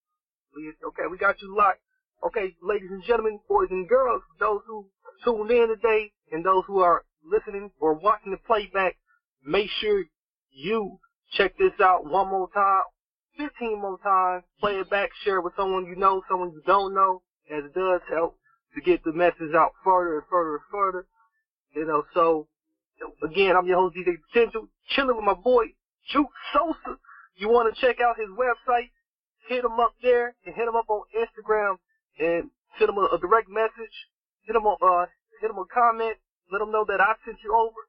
Okay, 0.87 1.07
we 1.11 1.17
got 1.17 1.41
you 1.41 1.57
locked. 1.57 1.81
Okay, 2.25 2.55
ladies 2.63 2.91
and 2.91 3.03
gentlemen, 3.05 3.41
boys 3.49 3.69
and 3.71 3.89
girls, 3.89 4.23
those 4.39 4.61
who 4.67 4.87
tuned 5.25 5.51
in 5.51 5.69
today 5.69 6.13
and 6.31 6.45
those 6.45 6.63
who 6.67 6.81
are 6.81 7.05
listening 7.25 7.71
or 7.81 7.95
watching 7.95 8.33
the 8.33 8.39
playback, 8.47 8.97
make 9.45 9.71
sure 9.81 10.05
you 10.51 11.01
check 11.33 11.57
this 11.59 11.73
out 11.81 12.05
one 12.05 12.29
more 12.29 12.49
time, 12.53 12.83
15 13.39 13.81
more 13.81 13.99
times, 13.99 14.45
play 14.61 14.75
it 14.77 14.91
back, 14.91 15.11
share 15.25 15.39
it 15.39 15.45
with 15.45 15.55
someone 15.57 15.87
you 15.87 15.97
know, 15.97 16.23
someone 16.29 16.53
you 16.53 16.63
don't 16.67 16.95
know, 16.95 17.23
as 17.51 17.65
it 17.65 17.75
does 17.75 18.01
help 18.11 18.39
to 18.75 18.81
get 18.81 19.03
the 19.05 19.13
message 19.13 19.55
out 19.57 19.73
further 19.85 20.19
and 20.19 20.27
further 20.31 20.55
and 20.55 20.65
further. 20.71 21.07
You 21.75 21.87
know, 21.87 22.05
so, 22.15 22.47
again, 23.23 23.57
I'm 23.57 23.67
your 23.67 23.79
host, 23.79 23.97
DJ 23.97 24.17
Potential, 24.33 24.69
chilling 24.95 25.17
with 25.17 25.25
my 25.25 25.35
boy, 25.35 25.65
Junt 26.13 26.29
Sosa. 26.53 26.99
You 27.37 27.49
want 27.49 27.75
to 27.75 27.81
check 27.81 27.97
out 28.01 28.17
his 28.19 28.29
website, 28.29 28.91
hit 29.49 29.65
him 29.65 29.81
up 29.81 29.95
there, 30.03 30.35
and 30.45 30.55
hit 30.55 30.69
him 30.69 30.77
up 30.77 30.89
on 30.89 31.03
Instagram, 31.17 31.77
and 32.19 32.51
send 32.79 32.91
him 32.91 32.99
a, 32.99 33.09
a 33.17 33.19
direct 33.19 33.49
message, 33.49 33.97
hit 34.45 34.55
him 34.55 34.65
a, 34.65 34.77
uh, 34.85 35.07
hit 35.41 35.51
him 35.51 35.59
a 35.59 35.65
comment, 35.73 36.17
let 36.53 36.61
him 36.61 36.71
know 36.71 36.85
that 36.87 37.01
I 37.01 37.15
sent 37.25 37.39
you 37.43 37.57
over. 37.57 37.81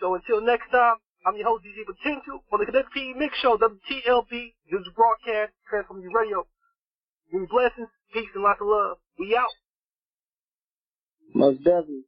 So 0.00 0.14
until 0.14 0.40
next 0.40 0.70
time, 0.70 0.96
I'm 1.26 1.36
your 1.36 1.46
host, 1.46 1.64
DJ 1.64 1.84
Potential, 1.84 2.44
for 2.48 2.58
the 2.58 2.66
Connect 2.66 2.92
P 2.92 3.12
Mix 3.16 3.36
Show, 3.38 3.58
WTLB, 3.58 4.54
this 4.70 4.80
is 4.80 4.88
broadcast, 4.94 5.52
Transform 5.68 6.00
You 6.00 6.10
Radio. 6.14 6.46
Give 7.32 7.48
blessings, 7.48 7.88
peace, 8.12 8.28
and 8.34 8.44
lots 8.44 8.60
of 8.60 8.68
love. 8.68 8.96
We 9.18 9.36
out. 9.36 9.52
Most 11.34 11.58
definitely. 11.58 12.07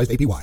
slash 0.05 0.17
APY. 0.17 0.39